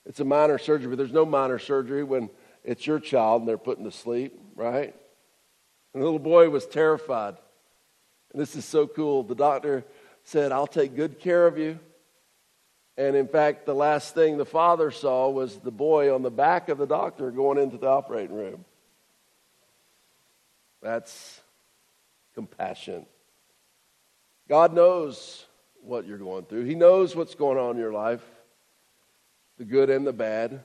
It's 0.06 0.18
a 0.18 0.24
minor 0.24 0.58
surgery, 0.58 0.88
but 0.88 0.98
there's 0.98 1.12
no 1.12 1.24
minor 1.24 1.60
surgery 1.60 2.02
when 2.02 2.30
it's 2.64 2.84
your 2.84 2.98
child 2.98 3.42
and 3.42 3.48
they're 3.48 3.56
putting 3.56 3.84
to 3.84 3.92
sleep, 3.92 4.36
right? 4.56 4.92
And 5.94 6.02
the 6.02 6.04
little 6.04 6.18
boy 6.18 6.50
was 6.50 6.66
terrified. 6.66 7.36
This 8.38 8.54
is 8.54 8.64
so 8.64 8.86
cool. 8.86 9.24
The 9.24 9.34
doctor 9.34 9.84
said, 10.22 10.52
I'll 10.52 10.68
take 10.68 10.94
good 10.94 11.18
care 11.18 11.44
of 11.44 11.58
you. 11.58 11.80
And 12.96 13.16
in 13.16 13.26
fact, 13.26 13.66
the 13.66 13.74
last 13.74 14.14
thing 14.14 14.38
the 14.38 14.46
father 14.46 14.92
saw 14.92 15.28
was 15.28 15.56
the 15.56 15.72
boy 15.72 16.14
on 16.14 16.22
the 16.22 16.30
back 16.30 16.68
of 16.68 16.78
the 16.78 16.86
doctor 16.86 17.32
going 17.32 17.58
into 17.58 17.78
the 17.78 17.88
operating 17.88 18.36
room. 18.36 18.64
That's 20.80 21.40
compassion. 22.36 23.06
God 24.48 24.72
knows 24.72 25.44
what 25.82 26.06
you're 26.06 26.18
going 26.18 26.44
through, 26.44 26.64
He 26.64 26.76
knows 26.76 27.16
what's 27.16 27.34
going 27.34 27.58
on 27.58 27.72
in 27.72 27.78
your 27.78 27.92
life, 27.92 28.22
the 29.58 29.64
good 29.64 29.90
and 29.90 30.06
the 30.06 30.12
bad. 30.12 30.60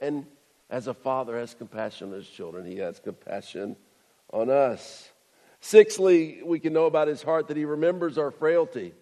And 0.00 0.24
as 0.70 0.86
a 0.86 0.94
father 0.94 1.36
has 1.36 1.52
compassion 1.52 2.08
on 2.08 2.14
his 2.14 2.28
children, 2.28 2.64
He 2.64 2.78
has 2.78 2.98
compassion 2.98 3.76
on 4.32 4.48
us. 4.48 5.11
Sixthly, 5.64 6.40
we 6.44 6.58
can 6.58 6.72
know 6.72 6.86
about 6.86 7.06
His 7.06 7.22
heart 7.22 7.46
that 7.48 7.56
He 7.56 7.64
remembers 7.64 8.18
our 8.18 8.32
frailty. 8.32 8.92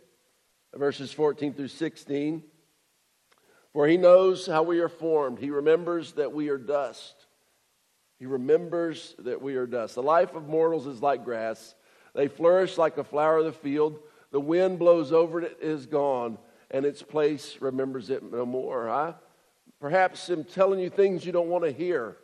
Verses 0.74 1.10
14 1.10 1.54
through 1.54 1.68
16. 1.68 2.44
For 3.72 3.88
He 3.88 3.96
knows 3.96 4.46
how 4.46 4.62
we 4.62 4.80
are 4.80 4.90
formed, 4.90 5.38
He 5.38 5.50
remembers 5.50 6.12
that 6.12 6.32
we 6.32 6.50
are 6.50 6.58
dust. 6.58 7.14
He 8.18 8.26
remembers 8.26 9.14
that 9.20 9.40
we 9.40 9.56
are 9.56 9.66
dust. 9.66 9.94
The 9.94 10.02
life 10.02 10.34
of 10.34 10.48
mortals 10.48 10.86
is 10.86 11.00
like 11.00 11.24
grass. 11.24 11.74
They 12.14 12.28
flourish 12.28 12.76
like 12.76 12.98
a 12.98 13.04
flower 13.04 13.38
of 13.38 13.46
the 13.46 13.52
field. 13.52 13.98
The 14.30 14.40
wind 14.40 14.78
blows 14.78 15.12
over 15.12 15.40
it, 15.40 15.58
it 15.62 15.66
is 15.66 15.86
gone, 15.86 16.36
and 16.70 16.84
its 16.84 17.02
place 17.02 17.56
remembers 17.60 18.10
it 18.10 18.22
no 18.22 18.44
more. 18.44 19.16
Perhaps 19.80 20.28
am 20.28 20.44
telling 20.44 20.78
you 20.78 20.90
things 20.90 21.24
you 21.24 21.32
don't 21.32 21.48
want 21.48 21.64
to 21.64 21.72
hear. 21.72 22.18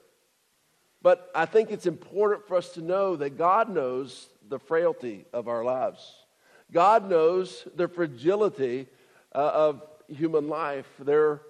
But 1.07 1.31
I 1.37 1.47
think 1.47 1.71
it's 1.71 1.87
important 1.87 2.49
for 2.49 2.57
us 2.57 2.71
to 2.71 2.83
know 2.83 3.15
that 3.15 3.39
God 3.39 3.69
knows 3.69 4.29
the 4.49 4.59
frailty 4.59 5.25
of 5.33 5.47
our 5.47 5.63
lives. 5.63 6.13
God 6.73 7.09
knows 7.09 7.65
the 7.77 7.87
fragility 7.87 8.89
uh, 9.33 9.53
of 9.55 9.83
human 10.09 10.49
life. 10.49 10.89
There 10.99 11.43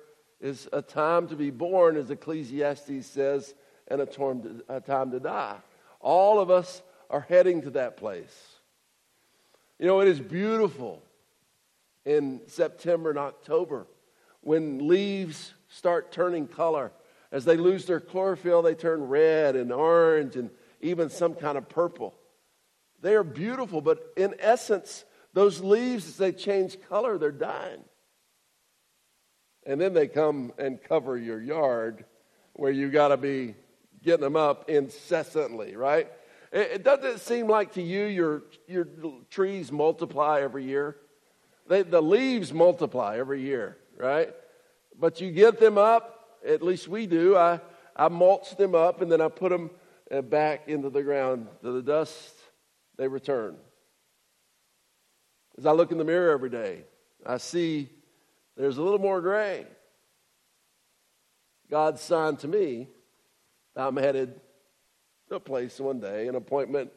is 0.42 0.68
a 0.74 0.82
time 0.82 1.26
to 1.28 1.36
be 1.36 1.48
born, 1.48 1.96
as 1.96 2.10
Ecclesiastes 2.10 3.06
says, 3.06 3.54
and 3.88 4.02
a, 4.02 4.04
to, 4.04 4.62
a 4.68 4.78
time 4.82 5.10
to 5.12 5.20
die. 5.20 5.56
All 6.00 6.38
of 6.38 6.50
us 6.50 6.82
are 7.08 7.22
heading 7.22 7.62
to 7.62 7.70
that 7.70 7.96
place. 7.96 8.56
You 9.78 9.86
know, 9.86 10.00
it 10.00 10.08
is 10.08 10.20
beautiful 10.20 11.02
in 12.04 12.42
September 12.46 13.08
and 13.08 13.18
October 13.18 13.86
when 14.42 14.86
leaves 14.86 15.54
start 15.70 16.12
turning 16.12 16.46
color. 16.46 16.92
As 17.32 17.44
they 17.44 17.56
lose 17.56 17.86
their 17.86 18.00
chlorophyll, 18.00 18.62
they 18.62 18.74
turn 18.74 19.02
red 19.02 19.56
and 19.56 19.72
orange 19.72 20.36
and 20.36 20.50
even 20.80 21.10
some 21.10 21.34
kind 21.34 21.58
of 21.58 21.68
purple. 21.68 22.14
They 23.00 23.14
are 23.14 23.24
beautiful, 23.24 23.80
but 23.80 24.12
in 24.16 24.34
essence, 24.38 25.04
those 25.32 25.60
leaves, 25.60 26.06
as 26.06 26.16
they 26.16 26.32
change 26.32 26.78
color, 26.88 27.18
they're 27.18 27.32
dying. 27.32 27.84
And 29.66 29.80
then 29.80 29.92
they 29.92 30.06
come 30.06 30.52
and 30.58 30.82
cover 30.82 31.18
your 31.18 31.40
yard 31.40 32.04
where 32.54 32.70
you 32.70 32.88
got 32.90 33.08
to 33.08 33.16
be 33.16 33.54
getting 34.02 34.22
them 34.22 34.36
up 34.36 34.70
incessantly, 34.70 35.76
right? 35.76 36.10
It, 36.52 36.70
it 36.72 36.84
doesn't 36.84 37.16
it 37.16 37.20
seem 37.20 37.48
like 37.48 37.72
to 37.74 37.82
you 37.82 38.04
your, 38.04 38.44
your 38.66 38.86
trees 39.28 39.72
multiply 39.72 40.40
every 40.40 40.64
year. 40.64 40.96
They, 41.68 41.82
the 41.82 42.00
leaves 42.00 42.52
multiply 42.52 43.18
every 43.18 43.42
year, 43.42 43.76
right? 43.96 44.32
But 44.98 45.20
you 45.20 45.32
get 45.32 45.58
them 45.58 45.76
up, 45.76 46.15
at 46.46 46.62
least 46.62 46.88
we 46.88 47.06
do. 47.06 47.37
I, 47.37 47.61
I 47.94 48.09
mulch 48.09 48.56
them 48.56 48.74
up 48.74 49.00
and 49.00 49.11
then 49.11 49.20
I 49.20 49.28
put 49.28 49.50
them 49.50 49.70
uh, 50.11 50.22
back 50.22 50.68
into 50.68 50.90
the 50.90 51.02
ground. 51.02 51.48
To 51.62 51.72
the 51.72 51.82
dust, 51.82 52.35
they 52.96 53.09
return. 53.09 53.56
As 55.59 55.66
I 55.66 55.72
look 55.72 55.90
in 55.90 55.98
the 55.98 56.04
mirror 56.04 56.30
every 56.30 56.50
day, 56.50 56.85
I 57.24 57.38
see 57.38 57.88
there's 58.56 58.78
a 58.78 58.82
little 58.82 58.98
more 58.98 59.20
gray. 59.20 59.66
God's 61.70 62.00
sign 62.00 62.37
to 62.37 62.48
me 62.48 62.88
I'm 63.76 63.96
headed 63.96 64.40
to 65.28 65.37
a 65.37 65.40
place 65.40 65.78
one 65.78 66.00
day, 66.00 66.28
an 66.28 66.35
appointment 66.35 66.90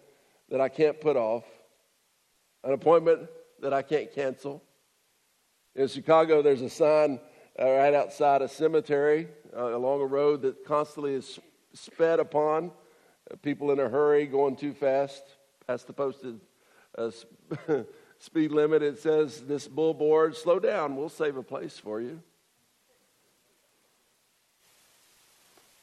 that 0.50 0.62
I 0.62 0.70
can't 0.70 1.00
put 1.00 1.18
off, 1.18 1.44
an 2.64 2.72
appointment 2.72 3.28
that 3.62 3.74
I 3.74 3.82
can't 3.82 4.14
cancel. 4.14 4.64
In 5.76 5.88
Chicago, 5.88 6.42
there's 6.42 6.62
a 6.62 6.70
sign 6.70 7.20
uh, 7.60 7.70
right 7.70 7.94
outside 7.94 8.42
a 8.42 8.48
cemetery 8.48 9.28
uh, 9.56 9.76
along 9.76 10.02
a 10.02 10.06
road 10.06 10.42
that 10.44 10.66
constantly 10.66 11.14
is 11.14 11.40
sped 11.74 12.20
upon. 12.20 12.72
Uh, 13.30 13.36
people 13.42 13.72
in 13.72 13.80
a 13.80 13.90
hurry, 13.90 14.26
going 14.26 14.56
too 14.56 14.74
fast, 14.74 15.24
past 15.68 15.88
the 15.88 15.94
posted 15.94 16.40
uh, 16.98 17.12
speed 18.20 18.52
limit. 18.52 18.82
It 18.82 19.00
says, 19.00 19.42
This 19.42 19.68
billboard, 19.68 20.36
slow 20.36 20.60
down, 20.60 20.96
we'll 20.96 21.10
save 21.10 21.36
a 21.36 21.44
place 21.44 21.78
for 21.78 22.00
you. 22.00 22.22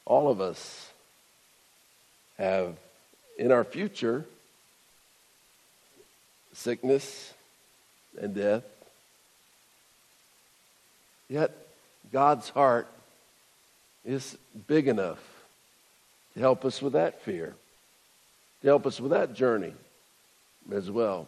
All 0.05 0.29
of 0.31 0.41
us 0.41 0.89
have 2.37 2.77
in 3.37 3.51
our 3.51 3.63
future 3.63 4.25
sickness 6.53 7.33
and 8.19 8.33
death. 8.33 8.63
Yet, 11.29 11.66
God's 12.11 12.49
heart 12.49 12.87
is 14.05 14.37
big 14.67 14.87
enough 14.87 15.19
to 16.33 16.39
help 16.39 16.65
us 16.65 16.81
with 16.81 16.93
that 16.93 17.21
fear, 17.21 17.55
to 18.61 18.67
help 18.67 18.85
us 18.85 18.99
with 18.99 19.11
that 19.11 19.33
journey 19.33 19.73
as 20.71 20.89
well. 20.89 21.27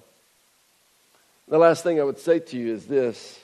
The 1.48 1.58
last 1.58 1.84
thing 1.84 2.00
I 2.00 2.04
would 2.04 2.20
say 2.20 2.40
to 2.40 2.58
you 2.58 2.74
is 2.74 2.86
this 2.86 3.40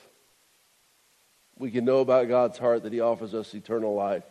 we 1.58 1.70
can 1.70 1.84
know 1.84 2.00
about 2.00 2.28
God's 2.28 2.58
heart 2.58 2.82
that 2.82 2.92
He 2.92 3.00
offers 3.00 3.34
us 3.34 3.54
eternal 3.54 3.94
life. 3.94 4.22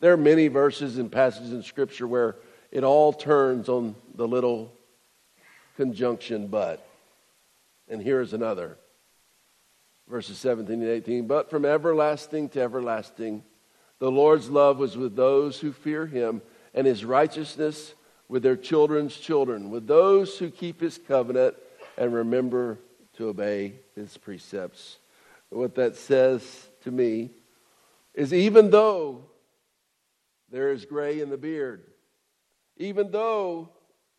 There 0.00 0.12
are 0.12 0.18
many 0.18 0.48
verses 0.48 0.98
and 0.98 1.10
passages 1.10 1.52
in 1.52 1.62
Scripture 1.62 2.06
where 2.06 2.36
it 2.70 2.84
all 2.84 3.12
turns 3.12 3.68
on 3.68 3.96
the 4.14 4.28
little 4.28 4.72
conjunction 5.76 6.46
but. 6.48 6.86
And 7.88 8.02
here's 8.02 8.32
another. 8.32 8.76
Verses 10.08 10.38
17 10.38 10.82
and 10.82 10.90
18. 10.90 11.26
But 11.26 11.50
from 11.50 11.64
everlasting 11.64 12.48
to 12.50 12.60
everlasting, 12.60 13.42
the 13.98 14.10
Lord's 14.10 14.50
love 14.50 14.78
was 14.78 14.96
with 14.96 15.16
those 15.16 15.58
who 15.58 15.72
fear 15.72 16.06
him, 16.06 16.42
and 16.74 16.86
his 16.86 17.04
righteousness 17.04 17.94
with 18.28 18.42
their 18.42 18.56
children's 18.56 19.16
children, 19.16 19.70
with 19.70 19.86
those 19.86 20.38
who 20.38 20.50
keep 20.50 20.80
his 20.80 20.98
covenant 20.98 21.56
and 21.96 22.12
remember 22.12 22.78
to 23.14 23.28
obey 23.28 23.74
his 23.94 24.16
precepts. 24.16 24.98
What 25.48 25.74
that 25.76 25.96
says 25.96 26.68
to 26.82 26.90
me 26.90 27.30
is 28.14 28.34
even 28.34 28.70
though 28.70 29.24
there 30.50 30.72
is 30.72 30.84
gray 30.84 31.20
in 31.20 31.30
the 31.30 31.38
beard, 31.38 31.84
even 32.76 33.10
though 33.10 33.70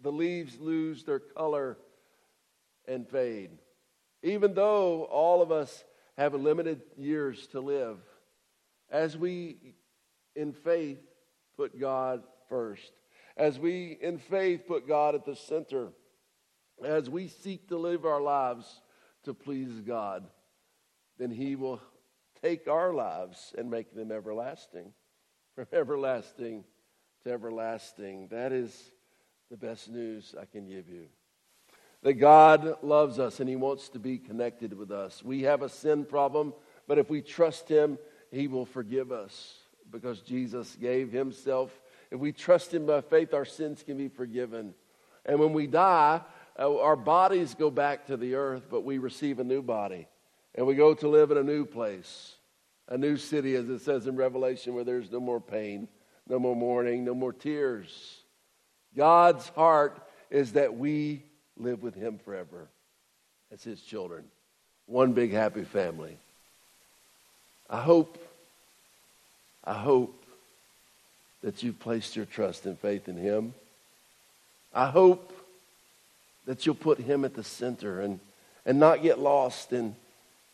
the 0.02 0.12
leaves 0.12 0.60
lose 0.60 1.04
their 1.04 1.19
color 1.19 1.78
and 2.88 3.08
fade, 3.08 3.52
even 4.27 4.53
though 4.53 5.03
all 5.05 5.41
of 5.41 5.51
us 5.51 5.83
have 6.17 6.33
limited 6.33 6.81
years 6.97 7.47
to 7.47 7.61
live, 7.61 7.99
as 8.89 9.17
we 9.17 9.75
in 10.35 10.53
faith 10.53 10.99
put 11.55 11.79
God 11.79 12.23
first, 12.49 12.91
as 13.35 13.59
we 13.59 13.97
in 14.01 14.17
faith 14.17 14.67
put 14.67 14.87
God 14.87 15.15
at 15.15 15.25
the 15.25 15.35
center, 15.35 15.89
as 16.83 17.09
we 17.09 17.27
seek 17.27 17.67
to 17.69 17.77
live 17.77 18.05
our 18.05 18.21
lives 18.21 18.81
to 19.23 19.33
please 19.33 19.81
God, 19.81 20.25
then 21.17 21.31
He 21.31 21.55
will 21.55 21.81
take 22.41 22.67
our 22.67 22.93
lives 22.93 23.53
and 23.57 23.69
make 23.69 23.95
them 23.95 24.11
everlasting, 24.11 24.93
from 25.55 25.67
everlasting 25.71 26.63
to 27.23 27.31
everlasting. 27.31 28.27
That 28.29 28.51
is 28.51 28.91
the 29.49 29.57
best 29.57 29.89
news 29.89 30.35
I 30.39 30.45
can 30.45 30.67
give 30.67 30.89
you. 30.89 31.07
That 32.03 32.13
God 32.13 32.77
loves 32.83 33.19
us 33.19 33.39
and 33.39 33.49
He 33.49 33.55
wants 33.55 33.89
to 33.89 33.99
be 33.99 34.17
connected 34.17 34.77
with 34.77 34.91
us. 34.91 35.23
We 35.23 35.43
have 35.43 35.62
a 35.62 35.69
sin 35.69 36.05
problem, 36.05 36.53
but 36.88 36.97
if 36.97 37.10
we 37.10 37.21
trust 37.21 37.67
Him, 37.67 37.97
He 38.31 38.47
will 38.47 38.65
forgive 38.65 39.12
us 39.12 39.57
because 39.91 40.21
Jesus 40.21 40.75
gave 40.79 41.12
Himself. 41.12 41.79
If 42.12 42.19
we 42.19 42.31
trust 42.31 42.73
Him 42.73 42.86
by 42.86 43.01
faith, 43.01 43.33
our 43.33 43.45
sins 43.45 43.83
can 43.83 43.97
be 43.97 44.07
forgiven. 44.07 44.73
And 45.25 45.39
when 45.39 45.53
we 45.53 45.67
die, 45.67 46.21
uh, 46.57 46.79
our 46.79 46.95
bodies 46.95 47.55
go 47.55 47.69
back 47.69 48.07
to 48.07 48.17
the 48.17 48.36
earth, 48.36 48.67
but 48.69 48.83
we 48.83 48.97
receive 48.97 49.39
a 49.39 49.43
new 49.43 49.62
body. 49.62 50.07
And 50.55 50.65
we 50.65 50.75
go 50.75 50.93
to 50.95 51.07
live 51.07 51.31
in 51.31 51.38
a 51.38 51.43
new 51.43 51.65
place, 51.65 52.36
a 52.88 52.97
new 52.97 53.17
city, 53.17 53.55
as 53.55 53.69
it 53.69 53.79
says 53.79 54.07
in 54.07 54.15
Revelation, 54.15 54.73
where 54.73 54.83
there's 54.83 55.12
no 55.12 55.19
more 55.19 55.41
pain, 55.41 55.88
no 56.27 56.39
more 56.39 56.55
mourning, 56.55 57.05
no 57.05 57.13
more 57.13 57.33
tears. 57.33 58.21
God's 58.95 59.47
heart 59.49 60.07
is 60.31 60.53
that 60.53 60.75
we 60.75 61.23
live 61.60 61.84
with 61.84 61.96
Him 61.96 62.20
forever 62.24 62.67
as 63.52 63.63
His 63.63 63.82
children. 63.82 64.24
One 64.86 65.13
big 65.13 65.32
happy 65.32 65.63
family. 65.63 66.17
I 67.70 67.82
hope, 67.82 68.17
I 69.63 69.74
hope 69.74 70.24
that 71.43 71.63
you've 71.63 71.80
placed 71.80 72.15
your 72.15 72.26
trust 72.26 72.65
and 72.65 72.80
faith 72.80 73.08
in 73.10 73.17
Him. 73.17 73.54
I 74.74 74.89
hope 74.89 75.34
that 76.46 76.65
you'll 76.65 76.76
put 76.76 77.00
Him 77.00 77.26
at 77.26 77.34
the 77.34 77.43
center 77.43 78.02
and, 78.02 78.20
and 78.65 78.80
not 78.80 79.02
get 79.02 79.20
lost 79.20 79.74
in, 79.74 79.96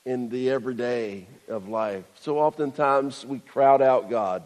in 0.05 0.29
the 0.29 0.49
everyday 0.49 1.27
of 1.47 1.67
life. 1.67 2.03
So 2.15 2.39
oftentimes 2.39 3.25
we 3.25 3.39
crowd 3.39 3.81
out 3.81 4.09
God 4.09 4.43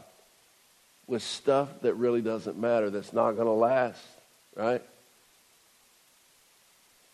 with 1.07 1.23
stuff 1.23 1.69
that 1.81 1.93
really 1.93 2.21
doesn't 2.21 2.57
matter, 2.57 2.89
that's 2.89 3.13
not 3.13 3.31
going 3.31 3.47
to 3.47 3.51
last, 3.51 4.03
right? 4.55 4.83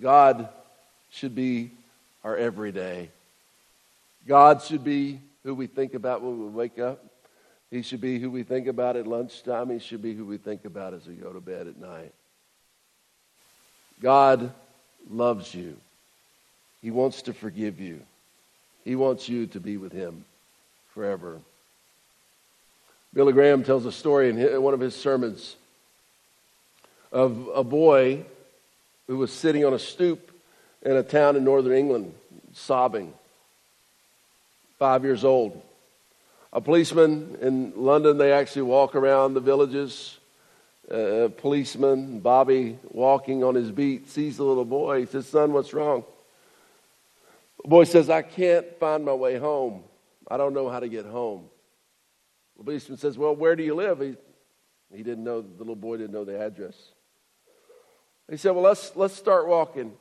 God 0.03 0.49
should 1.11 1.33
be 1.33 1.71
our 2.25 2.35
everyday. 2.35 3.09
God 4.27 4.61
should 4.61 4.83
be 4.83 5.21
who 5.43 5.55
we 5.55 5.65
think 5.65 5.93
about 5.93 6.21
when 6.21 6.39
we 6.39 6.49
wake 6.49 6.77
up. 6.77 7.05
He 7.71 7.83
should 7.83 8.01
be 8.01 8.19
who 8.19 8.29
we 8.29 8.43
think 8.43 8.67
about 8.67 8.97
at 8.97 9.07
lunchtime. 9.07 9.69
He 9.69 9.79
should 9.79 10.01
be 10.01 10.13
who 10.13 10.25
we 10.25 10.37
think 10.37 10.65
about 10.65 10.93
as 10.93 11.07
we 11.07 11.13
go 11.13 11.31
to 11.31 11.39
bed 11.39 11.67
at 11.67 11.79
night. 11.79 12.13
God 14.01 14.51
loves 15.09 15.55
you. 15.55 15.77
He 16.81 16.91
wants 16.91 17.21
to 17.23 17.33
forgive 17.33 17.79
you. 17.79 18.01
He 18.83 18.97
wants 18.97 19.29
you 19.29 19.47
to 19.47 19.59
be 19.61 19.77
with 19.77 19.93
Him 19.93 20.25
forever. 20.93 21.39
Billy 23.13 23.31
Graham 23.31 23.63
tells 23.63 23.85
a 23.85 23.91
story 23.91 24.29
in 24.29 24.61
one 24.61 24.73
of 24.73 24.81
his 24.81 24.95
sermons 24.95 25.55
of 27.09 27.47
a 27.55 27.63
boy 27.63 28.25
who 29.07 29.17
was 29.17 29.31
sitting 29.31 29.65
on 29.65 29.73
a 29.73 29.79
stoop 29.79 30.31
in 30.81 30.95
a 30.95 31.03
town 31.03 31.35
in 31.35 31.43
northern 31.43 31.73
England, 31.73 32.13
sobbing, 32.53 33.13
five 34.79 35.03
years 35.03 35.23
old. 35.23 35.61
A 36.51 36.61
policeman 36.61 37.37
in 37.41 37.73
London, 37.75 38.17
they 38.17 38.31
actually 38.31 38.63
walk 38.63 38.95
around 38.95 39.33
the 39.33 39.39
villages. 39.39 40.17
A 40.89 41.29
policeman, 41.29 42.19
Bobby, 42.19 42.77
walking 42.83 43.43
on 43.43 43.55
his 43.55 43.71
beat, 43.71 44.09
sees 44.09 44.37
the 44.37 44.43
little 44.43 44.65
boy. 44.65 45.01
He 45.01 45.05
says, 45.05 45.25
Son, 45.25 45.53
what's 45.53 45.73
wrong? 45.73 46.03
The 47.63 47.69
boy 47.69 47.85
says, 47.85 48.09
I 48.09 48.21
can't 48.21 48.67
find 48.79 49.03
my 49.03 49.13
way 49.13 49.37
home. 49.37 49.83
I 50.29 50.37
don't 50.37 50.53
know 50.53 50.69
how 50.69 50.79
to 50.79 50.89
get 50.89 51.05
home. 51.05 51.45
The 52.57 52.65
policeman 52.65 52.97
says, 52.97 53.17
Well, 53.17 53.35
where 53.35 53.55
do 53.55 53.63
you 53.63 53.73
live? 53.73 53.99
He, 53.99 54.15
he 54.93 55.01
didn't 55.01 55.23
know, 55.23 55.41
the 55.41 55.59
little 55.59 55.75
boy 55.75 55.97
didn't 55.97 56.13
know 56.13 56.25
the 56.25 56.39
address. 56.39 56.75
He 58.29 58.37
said, 58.37 58.51
Well, 58.51 58.63
let's, 58.63 58.95
let's 58.95 59.15
start 59.15 59.47
walking. 59.47 59.93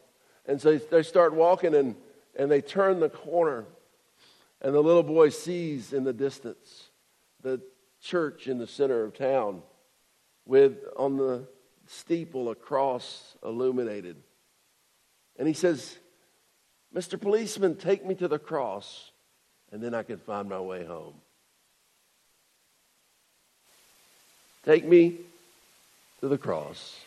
And 0.47 0.61
so 0.61 0.77
they 0.79 1.03
start 1.03 1.35
walking 1.35 1.75
and, 1.75 1.97
and 2.37 2.51
they 2.51 2.61
turn 2.61 3.01
the 3.01 3.09
corner. 3.09 3.65
And 4.61 4.75
the 4.75 4.81
little 4.81 5.03
boy 5.03 5.31
sees 5.31 5.93
in 5.93 6.05
the 6.05 6.13
distance 6.13 6.89
the 7.43 7.61
church 8.01 8.47
in 8.47 8.59
the 8.59 8.67
center 8.67 9.03
of 9.05 9.17
town 9.17 9.63
with 10.47 10.79
on 10.97 11.17
the 11.17 11.47
steeple 11.87 12.51
a 12.51 12.55
cross 12.55 13.37
illuminated. 13.45 14.17
And 15.39 15.49
he 15.49 15.55
says, 15.55 15.99
Mr. 16.95 17.21
Policeman, 17.21 17.77
take 17.77 18.05
me 18.05 18.15
to 18.17 18.29
the 18.29 18.39
cross, 18.39 19.11
and 19.71 19.83
then 19.83 19.95
I 19.95 20.03
can 20.03 20.19
find 20.19 20.49
my 20.49 20.61
way 20.61 20.85
home. 20.85 21.15
Take 24.65 24.85
me 24.85 25.19
to 26.21 26.29
the 26.29 26.39
cross, 26.39 27.01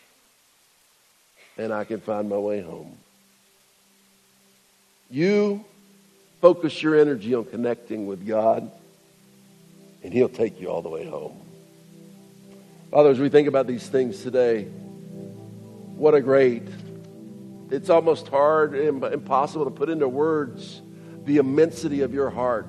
and 1.56 1.72
I 1.72 1.84
can 1.84 2.00
find 2.00 2.28
my 2.28 2.36
way 2.36 2.60
home. 2.60 2.96
You 5.10 5.64
focus 6.40 6.82
your 6.82 6.98
energy 6.98 7.34
on 7.34 7.44
connecting 7.44 8.06
with 8.06 8.26
God, 8.26 8.70
and 10.02 10.12
He'll 10.12 10.28
take 10.28 10.60
you 10.60 10.68
all 10.68 10.82
the 10.82 10.88
way 10.88 11.06
home. 11.06 11.40
Father, 12.90 13.10
as 13.10 13.18
we 13.18 13.28
think 13.28 13.48
about 13.48 13.66
these 13.66 13.88
things 13.88 14.22
today, 14.22 14.64
what 15.96 16.14
a 16.14 16.20
great, 16.20 16.62
it's 17.70 17.90
almost 17.90 18.28
hard 18.28 18.74
and 18.74 19.02
impossible 19.04 19.64
to 19.64 19.70
put 19.70 19.88
into 19.88 20.08
words 20.08 20.82
the 21.24 21.38
immensity 21.38 22.02
of 22.02 22.14
your 22.14 22.30
heart, 22.30 22.68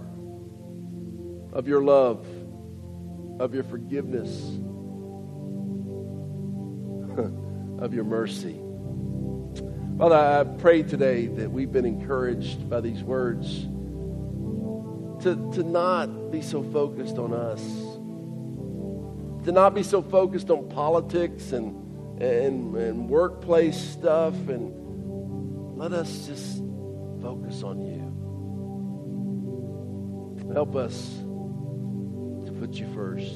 of 1.54 1.67
your 1.67 1.84
love, 1.84 2.26
of 3.39 3.54
your 3.54 3.63
forgiveness, 3.63 4.30
of 7.80 7.93
your 7.93 8.04
mercy. 8.04 8.60
Father, 9.98 10.16
I 10.16 10.44
pray 10.60 10.84
today 10.84 11.26
that 11.26 11.50
we've 11.52 11.72
been 11.72 11.86
encouraged 11.86 12.70
by 12.70 12.82
these 12.82 13.02
words 13.02 13.62
to, 15.24 15.52
to 15.56 15.64
not 15.64 16.30
be 16.30 16.44
so 16.44 16.62
focused 16.62 17.18
on 17.18 17.34
us, 17.34 17.64
to 19.46 19.52
not 19.52 19.74
be 19.74 19.82
so 19.82 20.04
focused 20.04 20.52
on 20.52 20.70
politics 20.70 21.52
and, 21.52 22.22
and, 22.22 22.76
and 22.76 23.10
workplace 23.10 23.76
stuff, 23.76 24.36
and 24.50 24.72
let 25.80 25.94
us 25.94 26.28
just 26.28 26.60
focus 27.20 27.64
on 27.64 27.82
you. 27.82 27.98
Help 30.54 30.76
us 30.76 31.16
to 32.46 32.52
put 32.60 32.74
you 32.74 32.86
first. 32.94 33.34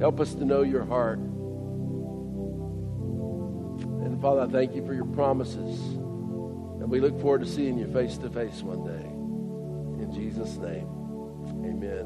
Help 0.00 0.20
us 0.20 0.34
to 0.34 0.46
know 0.46 0.62
your 0.62 0.86
heart. 0.86 1.20
Father, 4.24 4.40
I 4.40 4.46
thank 4.46 4.74
you 4.74 4.82
for 4.86 4.94
your 4.94 5.04
promises. 5.04 5.78
And 6.80 6.88
we 6.88 6.98
look 6.98 7.20
forward 7.20 7.42
to 7.42 7.46
seeing 7.46 7.76
you 7.76 7.86
face 7.92 8.16
to 8.16 8.30
face 8.30 8.62
one 8.62 8.82
day. 8.82 9.04
In 10.02 10.10
Jesus' 10.14 10.56
name, 10.56 10.88
amen. 11.62 12.02